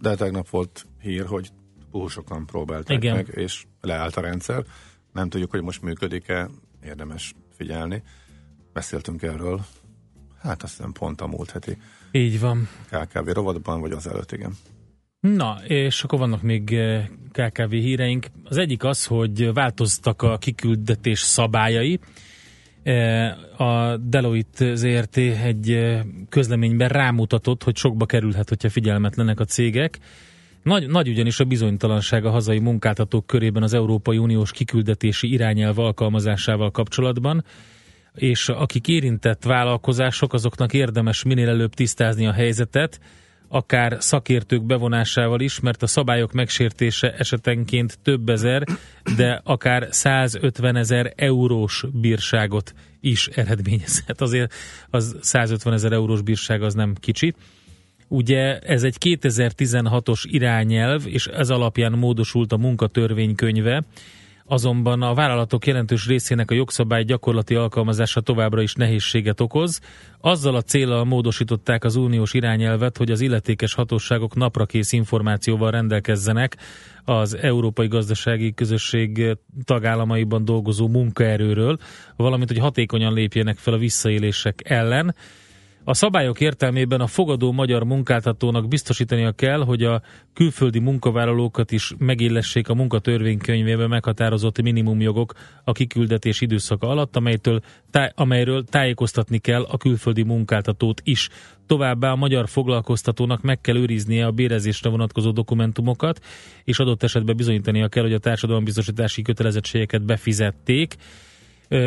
[0.01, 1.49] De tegnap volt hír, hogy
[1.91, 3.15] túl sokan próbálták Igen.
[3.15, 4.65] meg, és leállt a rendszer.
[5.13, 6.49] Nem tudjuk, hogy most működik-e,
[6.85, 8.03] érdemes figyelni.
[8.73, 9.61] Beszéltünk erről,
[10.43, 11.79] hát azt hiszem pont a múlt heti
[12.13, 12.69] Így van.
[12.91, 14.53] KKV rovatban, vagy az előtt, igen.
[15.21, 18.27] Na, és akkor vannak még eh, KKV híreink.
[18.45, 22.01] Az egyik az, hogy változtak a kiküldetés szabályai.
[22.83, 29.99] Eh, A Deloitte ZRT egy eh, közleményben rámutatott, hogy sokba kerülhet, hogyha figyelmetlenek a cégek.
[30.63, 36.71] Nagy, nagy ugyanis a bizonytalanság a hazai munkáltatók körében az Európai Uniós kiküldetési irányelv alkalmazásával
[36.71, 37.45] kapcsolatban,
[38.15, 43.01] és akik érintett vállalkozások, azoknak érdemes minél előbb tisztázni a helyzetet,
[43.53, 48.65] akár szakértők bevonásával is, mert a szabályok megsértése esetenként több ezer,
[49.17, 54.21] de akár 150 ezer eurós bírságot is eredményezhet.
[54.21, 54.55] Azért
[54.91, 57.35] az 150 ezer eurós bírság az nem kicsi.
[58.09, 63.83] Ugye ez egy 2016-os irányelv, és ez alapján módosult a munkatörvénykönyve,
[64.51, 69.81] azonban a vállalatok jelentős részének a jogszabály gyakorlati alkalmazása továbbra is nehézséget okoz.
[70.21, 76.57] Azzal a célral módosították az uniós irányelvet, hogy az illetékes hatóságok naprakész információval rendelkezzenek
[77.05, 81.79] az Európai Gazdasági Közösség tagállamaiban dolgozó munkaerőről,
[82.17, 85.15] valamint hogy hatékonyan lépjenek fel a visszaélések ellen.
[85.85, 90.03] A szabályok értelmében a fogadó magyar munkáltatónak biztosítania kell, hogy a
[90.35, 95.33] külföldi munkavállalókat is megillessék a munkatörvénykönyvében meghatározott minimumjogok
[95.65, 97.61] a kiküldetés időszaka alatt, amelytől,
[97.91, 101.29] táj, amelyről tájékoztatni kell a külföldi munkáltatót is.
[101.67, 106.21] Továbbá a magyar foglalkoztatónak meg kell őriznie a bérezésre vonatkozó dokumentumokat,
[106.65, 110.97] és adott esetben bizonyítania kell, hogy a társadalombiztosítási kötelezettségeket befizették.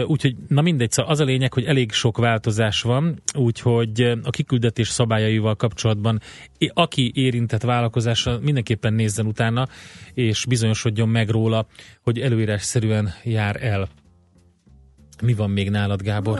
[0.06, 4.88] Úgyhogy, na mindegy, szóval az a lényeg, hogy elég sok változás van, úgyhogy a kiküldetés
[4.88, 6.22] szabályaival kapcsolatban
[6.74, 9.68] aki érintett vállalkozásra mindenképpen nézzen utána,
[10.14, 11.68] és bizonyosodjon meg róla,
[12.02, 13.90] hogy előírásszerűen jár el.
[15.22, 16.40] Mi van még nálad, Gábor?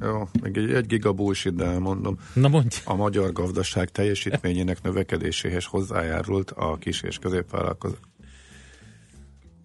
[0.00, 2.18] Jó, még egy, egy giga bullshit, de elmondom.
[2.34, 2.76] Na mondj.
[2.84, 7.98] A magyar gazdaság teljesítményének növekedéséhez hozzájárult a kis és középvállalkozás.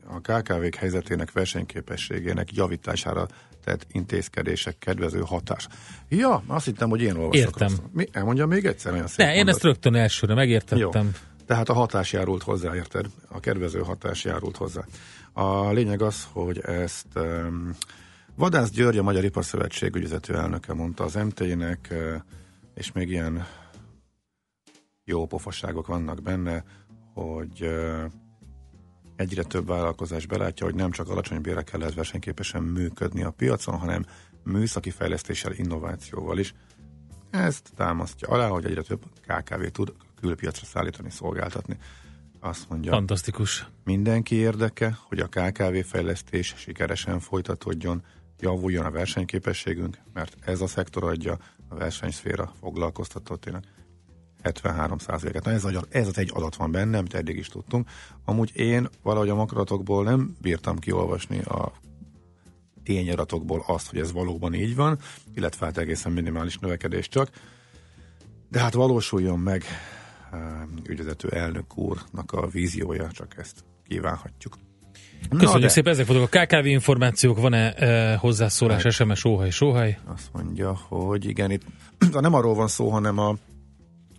[0.07, 3.27] A KKV-k helyzetének versenyképességének javítására
[3.63, 5.67] tett intézkedések kedvező hatás.
[6.09, 7.35] Ja, azt hittem, hogy én olvasok.
[7.35, 7.67] Értem.
[7.67, 7.89] rosszul.
[7.91, 8.07] Mi?
[8.11, 8.93] Elmondja még egyszer?
[8.93, 10.77] Olyan szép Ne, én ezt rögtön elsőre megértettem.
[10.79, 10.89] Jó.
[11.45, 13.05] Tehát a hatás járult hozzá, érted?
[13.27, 14.85] A kedvező hatás járult hozzá.
[15.33, 17.71] A lényeg az, hogy ezt um,
[18.35, 22.15] Vadász György, a Magyar Iparszövetség ügyvezető elnöke mondta az MT-nek, uh,
[22.75, 23.47] és még ilyen
[25.03, 26.63] jó pofaságok vannak benne,
[27.13, 28.03] hogy uh,
[29.15, 34.05] egyre több vállalkozás belátja, hogy nem csak alacsony bérekkel lehet versenyképesen működni a piacon, hanem
[34.43, 36.53] műszaki fejlesztéssel, innovációval is.
[37.29, 41.77] Ezt támasztja alá, hogy egyre több KKV tud külpiacra szállítani, szolgáltatni.
[42.39, 43.67] Azt mondja, Fantasztikus.
[43.83, 48.03] mindenki érdeke, hogy a KKV fejlesztés sikeresen folytatódjon,
[48.39, 51.37] javuljon a versenyképességünk, mert ez a szektor adja
[51.67, 52.53] a versenyszféra
[54.43, 55.43] foglalkoztatottének 73%-et.
[55.43, 57.89] Na ez, ez az egy adat van bennem, amit eddig is tudtunk.
[58.25, 61.71] Amúgy én valahogy a makaratokból nem bírtam kiolvasni a
[62.83, 64.99] tényadatokból azt, hogy ez valóban így van,
[65.35, 67.29] illetve hát egészen minimális növekedés csak.
[68.49, 69.63] De hát valósuljon meg
[70.31, 70.39] eh,
[70.87, 74.57] ügyvezető elnök úrnak a víziója, csak ezt kívánhatjuk.
[75.29, 79.97] Köszönjük de- szépen, ezek voltak a KKV információk, van-e e, hozzászólás, SMS, óhaj, sóhaj?
[80.13, 81.63] Azt mondja, hogy igen, itt
[82.13, 83.35] nem arról van szó, hanem a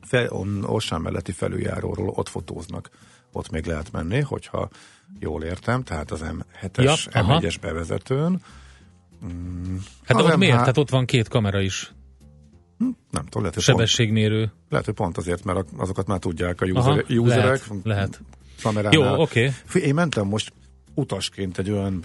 [0.06, 2.90] fel, on- Orsán melletti felüljáróról ott fotóznak.
[3.32, 4.68] Ott még lehet menni, hogyha
[5.20, 7.40] jól értem, tehát az M7-es, Ja, ja, aha.
[7.40, 8.42] M1-es bevezetőn.
[9.26, 10.60] Mm, Hát ott miért?
[10.60, 11.92] M3 Hát ott van két kamera is.
[13.10, 14.52] Nem tudom, lehet, hogy, pont, Sebességmérő.
[14.68, 17.44] lehet, hogy pont azért, mert azokat már tudják a Aha, user, userek.
[17.44, 18.20] lehet, lehet.
[18.62, 19.00] kameránál.
[19.00, 19.48] Jó, oké.
[19.64, 20.52] Fú, Én mentem most
[20.94, 22.04] utasként egy olyan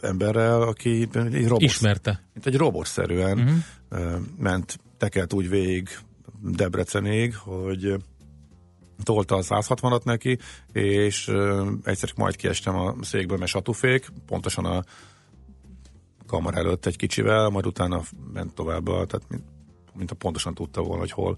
[0.00, 2.22] emberrel, aki egy robot, Ismerte.
[2.32, 3.38] mint egy robotszerűen
[3.90, 4.18] uh-huh.
[4.38, 5.88] ment, tekelt úgy végig
[6.42, 7.96] Debrecenig, hogy ö,
[9.02, 10.38] tolta a 160-at neki,
[10.72, 14.84] és uh, egyszer majd kiestem a székből, mert satufék, pontosan a
[16.26, 19.42] kamar előtt egy kicsivel, majd utána ment tovább, tehát mint,
[19.94, 21.36] mint a pontosan tudta volna, hogy hol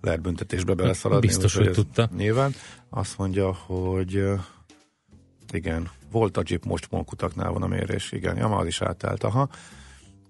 [0.00, 1.26] lehet büntetésbe beleszaladni.
[1.26, 2.08] Biztos, hogy tudta.
[2.16, 2.54] Nyilván.
[2.90, 4.34] Azt mondja, hogy ö,
[5.52, 9.48] igen, volt a Jeep most molkutaknál van a mérés, igen, ja, az is átállt, aha.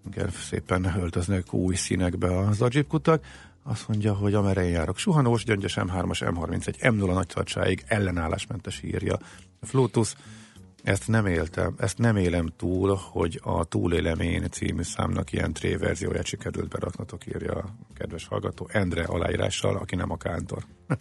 [0.07, 3.25] Igen, szépen öltöznek új színekbe az a Jeep kutak.
[3.63, 4.99] Azt mondja, hogy amerre én járok.
[4.99, 9.19] Suhanós, gyöngyös M3-as, M31, M0 nagytartsáig ellenállásmentes írja.
[9.61, 10.15] Flutus,
[10.83, 15.75] ezt nem éltem, ezt nem élem túl, hogy a Túlélem én című számnak ilyen tré
[15.75, 20.65] verzióját sikerült beraknatok, írja a kedves hallgató Endre aláírással, aki nem a kántor.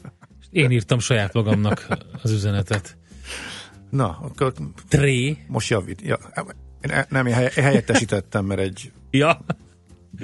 [0.51, 1.88] Én írtam saját magamnak
[2.24, 2.97] az üzenetet.
[3.89, 4.53] Na, akkor
[4.88, 5.38] Tré.
[5.47, 6.01] most javít.
[6.01, 6.18] Ja,
[6.82, 9.45] e- nem, én helye- helyettesítettem, mert egy Ja.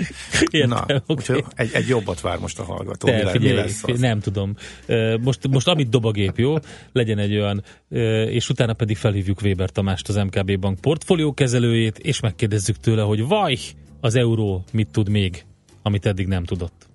[0.50, 3.08] Értem, Na, úgyhogy egy, egy jobbat vár most a hallgató.
[3.08, 4.00] Te, mi, le, mi figyelj, lesz az?
[4.00, 4.56] nem tudom.
[5.22, 6.56] Most, most amit dob a gép, jó?
[6.92, 7.64] Legyen egy olyan,
[8.30, 13.28] és utána pedig felhívjuk Weber Tamást, az MKB Bank portfólió kezelőjét, és megkérdezzük tőle, hogy
[13.28, 13.58] vaj,
[14.02, 15.46] az euró mit tud még,
[15.82, 16.87] amit eddig nem tudott.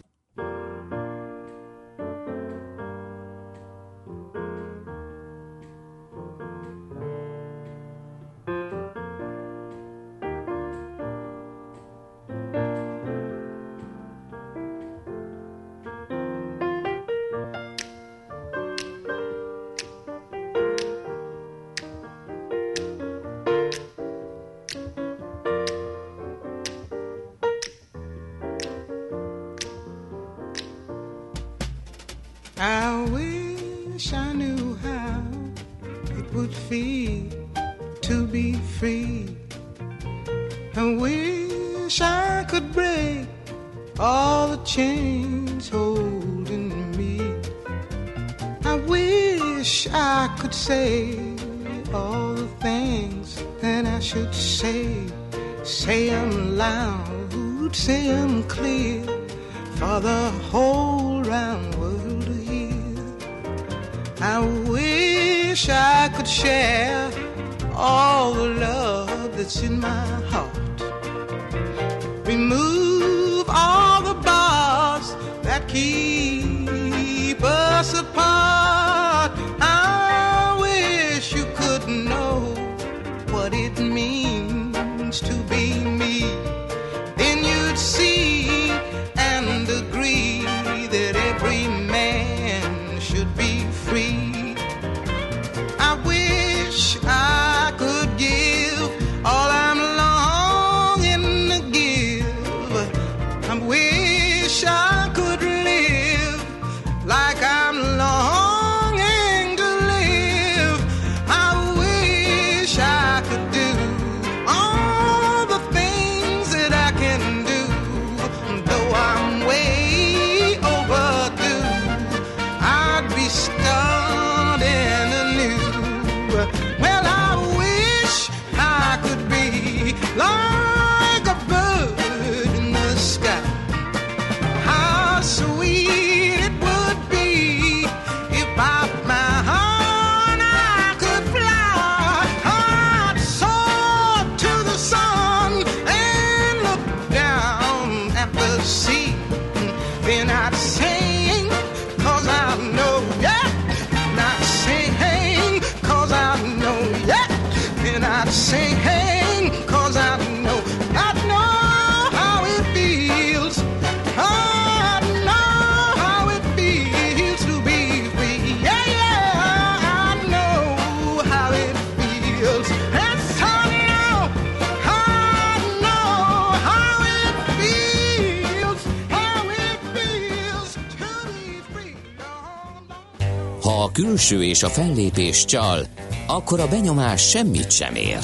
[183.93, 185.79] A külső és a fellépés csal,
[186.27, 188.23] akkor a benyomás semmit sem ér.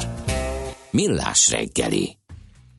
[0.91, 2.17] Millás reggeli.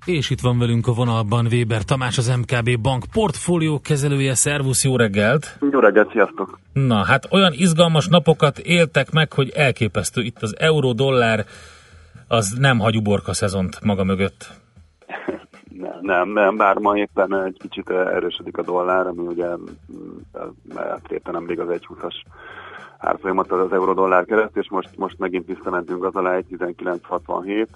[0.06, 4.34] És itt van velünk a vonalban Weber Tamás, az MKB Bank portfólió kezelője.
[4.34, 5.58] Szervusz, jó reggelt!
[5.72, 6.60] Jó reggelt, sziasztok!
[6.74, 10.22] Na, hát olyan izgalmas napokat éltek meg, hogy elképesztő.
[10.22, 11.46] Itt az euró-dollár
[12.28, 14.48] az nem hagy uborka szezont maga mögött.
[15.80, 19.48] Nem, nem, nem, bár ma éppen egy kicsit erősödik a dollár, ami ugye
[21.10, 22.14] éppen nemrég az 1,20-as
[23.00, 27.68] árfolyamat az euró-dollár kereszt, és most, most megint visszamentünk az alá 1,1967.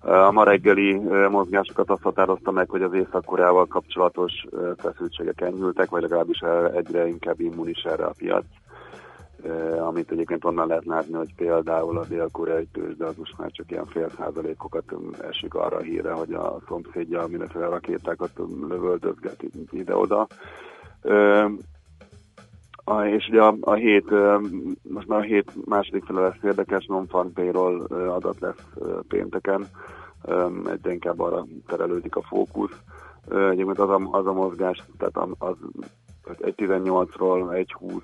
[0.00, 0.92] A ma reggeli
[1.30, 4.32] mozgásokat azt határozta meg, hogy az Észak-Koreával kapcsolatos
[4.76, 6.40] feszültségek enyhültek, vagy legalábbis
[6.74, 8.44] egyre inkább immunis erre a piac.
[9.80, 13.86] amit egyébként onnan lehet látni, hogy például a dél-koreai tőzsde az most már csak ilyen
[13.86, 14.84] fél százalékokat
[15.28, 18.30] esik arra híre, hogy a szomszédja mindenféle rakétákat
[18.68, 20.26] lövöldözget ide-oda.
[22.88, 24.10] A, és ugye a, a hét,
[24.82, 28.66] most már a hét második fele lesz érdekes, non-farm payroll adat lesz
[29.08, 29.66] pénteken,
[30.70, 32.80] egyre inkább arra terelődik a fókusz.
[33.30, 35.56] Egyébként az a, az a mozgás, tehát az,
[36.24, 38.02] az egy 18-ról egy 20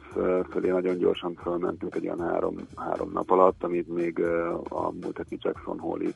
[0.51, 4.25] fölé nagyon gyorsan fölmentünk egy olyan három, három nap alatt, amit még
[4.69, 6.15] a múlt heti Jackson Hole-i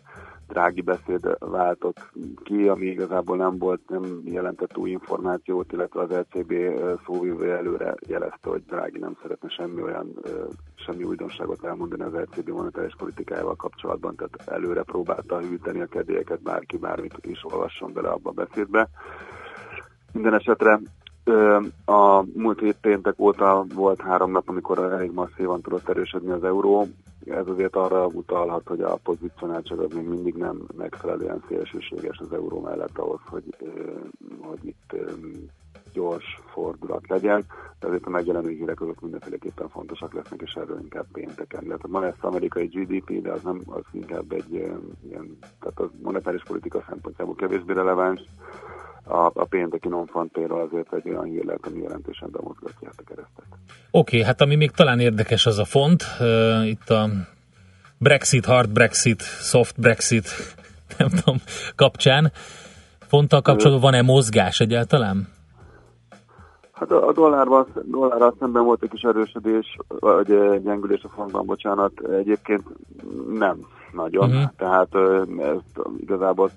[0.48, 2.10] drági beszéd váltott
[2.44, 7.94] ki, ami igazából nem volt, nem jelentett új információt, illetve az LCB ö, szóvivő előre
[8.08, 10.20] jelezte, hogy drági nem szeretne semmi olyan,
[10.74, 16.76] semmi újdonságot elmondani az LCB monetáris politikájával kapcsolatban, tehát előre próbálta hűteni a kedélyeket, bárki
[16.76, 18.88] bármit is olvasson bele abba a beszédbe.
[20.12, 20.80] Minden esetre
[21.84, 26.86] A múlt hét péntek óta volt három nap, amikor elég masszívan tudott erősödni az euró.
[27.24, 32.60] Ez azért arra utalhat, hogy a pozícionáltság az még mindig nem megfelelően szélsőséges az euró
[32.60, 33.44] mellett ahhoz, hogy,
[34.40, 34.96] hogy itt
[35.92, 37.44] gyors fordulat legyen,
[37.80, 41.64] de azért a megjelenő hírek azok mindenféleképpen fontosak lesznek, és erről inkább pénteken.
[41.64, 44.96] Illetve ma lesz amerikai GDP, de az nem az inkább egy ilyen,
[45.60, 48.20] tehát az monetáris politika szempontjából kevésbé releváns,
[49.06, 50.10] a, a pénteki non
[50.48, 53.44] azért egy olyan hír lehet, ami jelentősen bemozgatja ezt a keresztet.
[53.90, 57.08] Oké, okay, hát ami még talán érdekes az a font, uh, itt a
[57.98, 60.28] Brexit, hard Brexit, soft Brexit,
[60.98, 61.36] nem tudom,
[61.76, 62.32] kapcsán.
[62.98, 65.28] Fonttal kapcsolatban van-e mozgás egyáltalán?
[66.72, 70.26] Hát a, a dollárban, dollárral szemben volt egy kis erősödés, vagy
[70.62, 72.62] gyengülés a fontban, bocsánat, egyébként
[73.32, 74.28] nem nagyon.
[74.28, 74.50] Uh-huh.
[74.56, 76.50] Tehát ö, ez igazából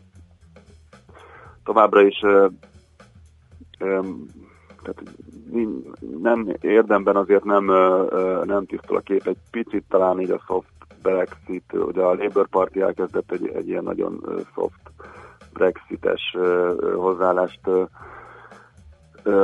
[1.64, 2.20] továbbra is
[4.82, 5.04] tehát
[6.22, 10.68] nem érdemben azért nem, ö, nem tisztul a kép, egy picit talán így a soft
[11.02, 14.24] Brexit, ugye a Labour Party elkezdett egy, egy ilyen nagyon
[14.54, 14.92] soft
[15.54, 16.36] Brexites
[16.96, 17.60] hozzáállást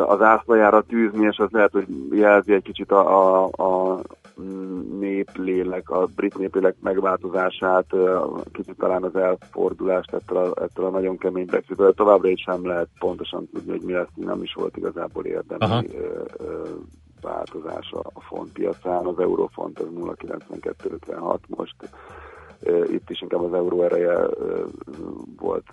[0.06, 4.02] az ászlajára tűzni, és az lehet, hogy jelzi egy kicsit a, a, a
[5.00, 7.86] néplélek, a brit néplélek megváltozását,
[8.52, 11.94] kicsit talán az elfordulást ettől a, ettől a nagyon kemény Brexitből.
[11.94, 15.34] Továbbra is sem lehet pontosan tudni, hogy mi lesz, nem is volt igazából Aha.
[15.34, 15.98] érdemi
[16.38, 16.68] ö,
[17.22, 19.06] változás a font piacán.
[19.06, 21.76] Az eurofont az 0,9256 most.
[22.88, 24.28] Itt is inkább az euró ereje
[25.38, 25.66] volt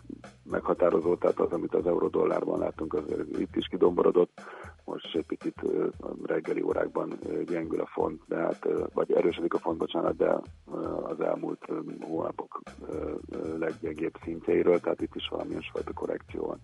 [0.50, 4.40] meghatározó, tehát az, amit az euró-dollárban látunk, azért itt is kidomborodott.
[4.84, 5.62] Most egy picit
[6.22, 7.12] reggeli órákban
[7.46, 10.40] gyengül a font, de hát, vagy erősödik a font, bocsánat, de
[11.02, 11.66] az elmúlt
[12.00, 12.60] hónapok
[13.58, 16.60] leggyengébb szintjeiről, tehát itt is valamilyen fajta korrekció van.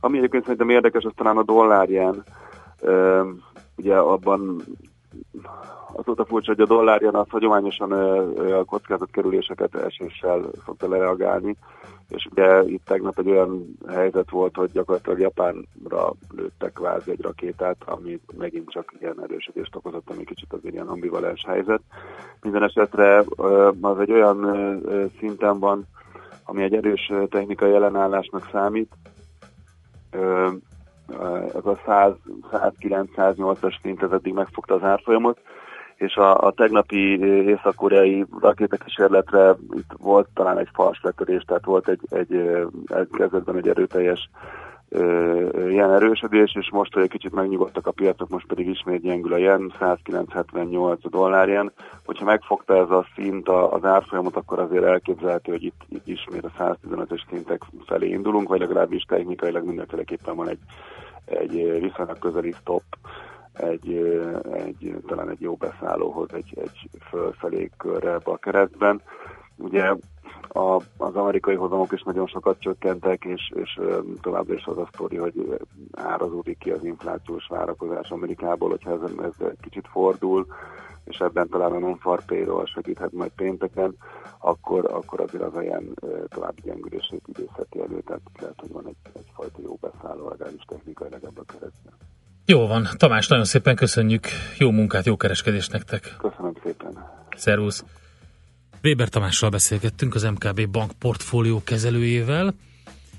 [0.00, 2.24] Ami egyébként szerintem érdekes, az talán a dollárján,
[3.76, 4.62] ugye abban
[5.92, 7.92] azóta furcsa, hogy a dollárján az hagyományosan
[8.52, 11.56] a kockázatkerüléseket eséssel szokta lereagálni,
[12.08, 17.76] és ugye itt tegnap egy olyan helyzet volt, hogy gyakorlatilag Japánra lőttek kvázi egy rakétát,
[17.84, 21.80] ami megint csak ilyen erősödést okozott, ami kicsit az ilyen ambivalens helyzet.
[22.40, 23.24] Minden esetre
[23.80, 24.46] az egy olyan
[25.18, 25.86] szinten van,
[26.44, 28.92] ami egy erős technikai ellenállásnak számít,
[31.54, 35.38] ez a 109-108-as szint, ez eddig megfogta az árfolyamot,
[35.96, 42.00] és a, a tegnapi észak-koreai rakétakísérletre itt volt talán egy fals letörés, tehát volt egy,
[42.10, 42.32] egy,
[42.86, 44.30] egy kezdetben egy erőteljes
[45.68, 49.36] ilyen erősödés, és most, hogy egy kicsit megnyugodtak a piacok, most pedig ismét gyengül a
[49.36, 51.72] yen, 109,78 a dollár yen.
[52.04, 56.76] Hogyha megfogta ez a szint az árfolyamot, akkor azért elképzelhető, hogy itt, itt ismét a
[56.90, 60.60] 115-ös szintek felé indulunk, vagy legalábbis technikailag mindenféleképpen van egy,
[61.24, 62.82] egy viszonylag közeli stop,
[63.52, 63.94] egy,
[64.52, 69.00] egy, talán egy jó beszállóhoz, egy, egy fölfelé körre a keresztben.
[69.56, 69.94] Ugye
[70.48, 73.80] a, az amerikai hozamok is nagyon sokat csökkentek, és, és
[74.20, 75.58] továbbra is az a sztori, hogy
[75.92, 80.46] árazódik ki az inflációs várakozás Amerikából, hogyha ez, ez kicsit fordul,
[81.04, 83.96] és ebben talán a non-far payroll segíthet majd pénteken,
[84.38, 85.94] akkor, akkor azért az ilyen
[86.28, 91.44] további gyengülését idézheti elő, tehát lehet, hogy van egy, egyfajta jó beszálló, legalábbis technikailag ebben
[91.46, 91.92] a keresztben.
[92.46, 92.86] Jó van.
[92.96, 94.26] Tamás, nagyon szépen köszönjük.
[94.58, 96.14] Jó munkát, jó kereskedést nektek.
[96.18, 97.10] Köszönöm szépen.
[97.36, 97.84] Szervusz.
[98.84, 102.54] Weber Tamással beszélgettünk, az MKB bank portfólió kezelőjével.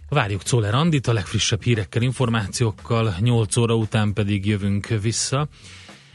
[0.09, 5.47] Várjuk Czoller Andit a legfrissebb hírekkel, információkkal, 8 óra után pedig jövünk vissza.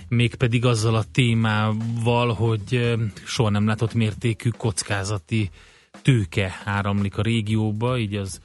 [0.08, 2.92] Mégpedig azzal a témával, hogy eh,
[3.24, 5.50] soha nem látott mértékű kockázati
[6.02, 8.40] tőke áramlik a régióba, így az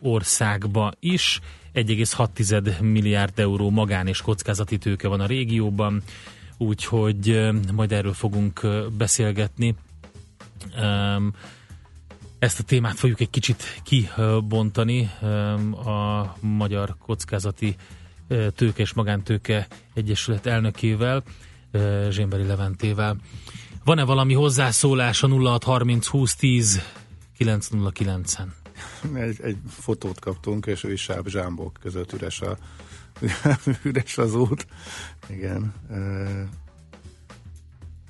[0.00, 1.40] országba is.
[1.74, 6.02] 1,6 milliárd euró magán és kockázati tőke van a régióban,
[6.58, 9.74] úgyhogy ö, majd erről fogunk ö, beszélgetni.
[12.38, 15.10] Ezt a témát fogjuk egy kicsit kibontani
[15.84, 17.76] a Magyar Kockázati
[18.28, 21.22] Tőke és Magántőke Egyesület elnökével,
[22.08, 23.16] Zsémberi Leventével.
[23.84, 26.80] Van-e valami hozzászólás a 0630 20 10
[27.38, 28.48] 909-en?
[29.14, 32.58] Egy, egy fotót kaptunk, és ő is sáb zsámbok között üres, a,
[33.82, 34.66] üres az út.
[35.26, 35.74] Igen.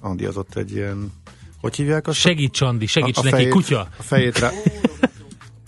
[0.01, 1.13] Andi az ott egy ilyen,
[1.61, 2.19] hogy hívják azt?
[2.19, 3.81] Segíts, Andi, segíts neki, fejét, kutya!
[3.99, 4.51] A fejét rá...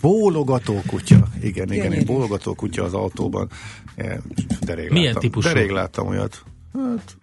[0.01, 1.27] Bólogató kutya.
[1.41, 3.49] Igen, igen, egy bólogató kutya az autóban.
[3.95, 4.21] Ja,
[4.61, 5.47] De rég Milyen láttam, típusú?
[5.47, 6.43] De rég láttam olyat.
[6.73, 7.17] Hát,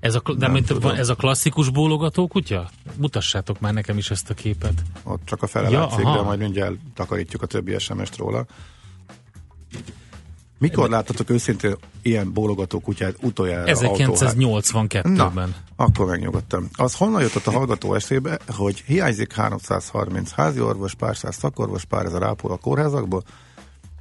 [0.00, 0.90] Ez a, de mint, tudom.
[0.94, 2.70] ez a klasszikus bólogató kutya?
[2.96, 4.82] Mutassátok már nekem is ezt a képet.
[5.02, 6.16] ott csak a fele Ja, látszik, aha.
[6.16, 8.46] de majd mindjárt takarítjuk a többi SMS-t róla.
[10.60, 15.12] Mikor láttatok őszintén ilyen bólogató kutyát utoljára autóhá- 1982-ben.
[15.12, 16.68] Na, akkor megnyugodtam.
[16.72, 22.04] Az honnan jutott a hallgató eszébe, hogy hiányzik 330 házi orvos, pár száz szakorvos, pár
[22.04, 23.22] ezer ápoló a kórházakból?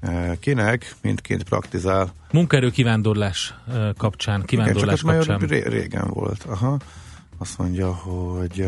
[0.01, 2.13] Eh, Kinek mindként praktizál?
[2.31, 5.37] Munkaerő kivándorlás ö, kapcsán, Igen, kivándorlás csak ez kapcsán.
[5.39, 6.43] már ré- régen volt.
[6.49, 6.77] Aha.
[7.37, 8.67] Azt mondja, hogy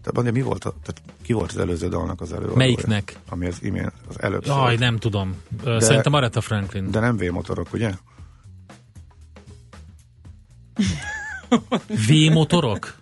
[0.00, 2.56] eh, te, Bandi, mi volt, a, tehát ki volt az előző dalnak az előadója?
[2.56, 3.16] Melyiknek?
[3.28, 4.78] Ami az imént, az előbb Jaj, szólt.
[4.78, 5.34] nem tudom.
[5.64, 6.90] De- Szerintem Aretha Franklin.
[6.90, 7.92] De nem V-motorok, ugye?
[12.08, 12.94] V-motorok?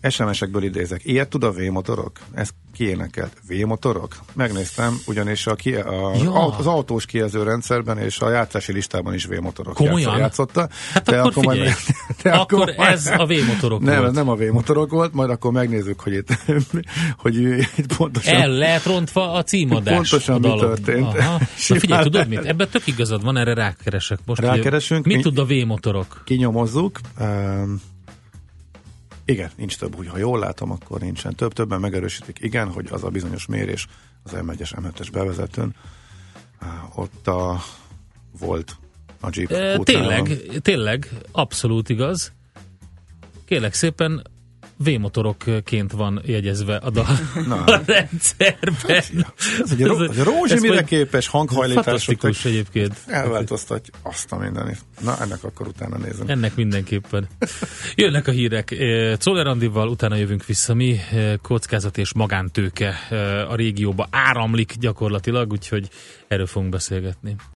[0.10, 1.04] SMS-ekből idézek.
[1.04, 2.18] Ilyet tud a V-motorok?
[2.34, 3.32] Ez kiénekelt.
[3.48, 4.16] V-motorok?
[4.34, 6.56] Megnéztem, ugyanis a, ki, a, Ja.
[6.56, 10.18] az autós kijelző rendszerben és a játszási listában is V-motorok Komolyan?
[10.18, 10.68] játszotta.
[10.92, 11.58] Hát akkor figyelj.
[11.58, 11.74] majd-
[12.22, 14.14] de Akkor ez a V-motorok nem, volt.
[14.14, 16.28] nem a V-motorok volt, majd akkor megnézzük, hogy itt,
[17.22, 17.36] hogy
[17.76, 18.34] itt pontosan...
[18.34, 19.94] El lehet rontva a címadás.
[19.94, 20.58] Pontosan a mi dalon.
[20.74, 21.04] történt.
[21.18, 21.38] Aha.
[21.68, 22.44] Na figyelj, tudod mit?
[22.44, 24.18] Ebben tök igazad van, erre rákeresek.
[24.26, 25.04] Most Rákeresünk.
[25.06, 26.22] Mit Mi- tud a V-motorok?
[26.24, 26.98] kinyomozzuk.
[27.20, 27.80] Um,
[29.28, 31.52] igen, nincs több, úgy, ha jól látom, akkor nincsen több.
[31.52, 33.86] Többen megerősítik, igen, hogy az a bizonyos mérés
[34.22, 35.74] az M1-es, M7-es bevezetőn,
[36.94, 37.62] ott a,
[38.38, 38.76] volt
[39.20, 42.32] a Jeep E, tényleg, tényleg, abszolút igaz.
[43.44, 44.26] Kérlek szépen,
[44.84, 47.06] V-motorokként van jegyezve a, dal,
[47.46, 47.64] Na.
[47.64, 49.02] a rendszerben.
[49.62, 52.24] Ez egy, ró- egy rózsi mire képes hanghajlítások.
[52.44, 52.94] Egyébként.
[53.06, 54.78] Elváltoztatja azt a mindenit.
[55.00, 56.28] Na, ennek akkor utána nézem.
[56.28, 57.28] Ennek mindenképpen.
[57.94, 58.70] Jönnek a hírek.
[58.70, 60.74] Eh, Czoller Andival, utána jövünk vissza.
[60.74, 65.88] Mi eh, kockázat és magántőke eh, a régióba áramlik gyakorlatilag, úgyhogy
[66.28, 67.36] erről fogunk beszélgetni.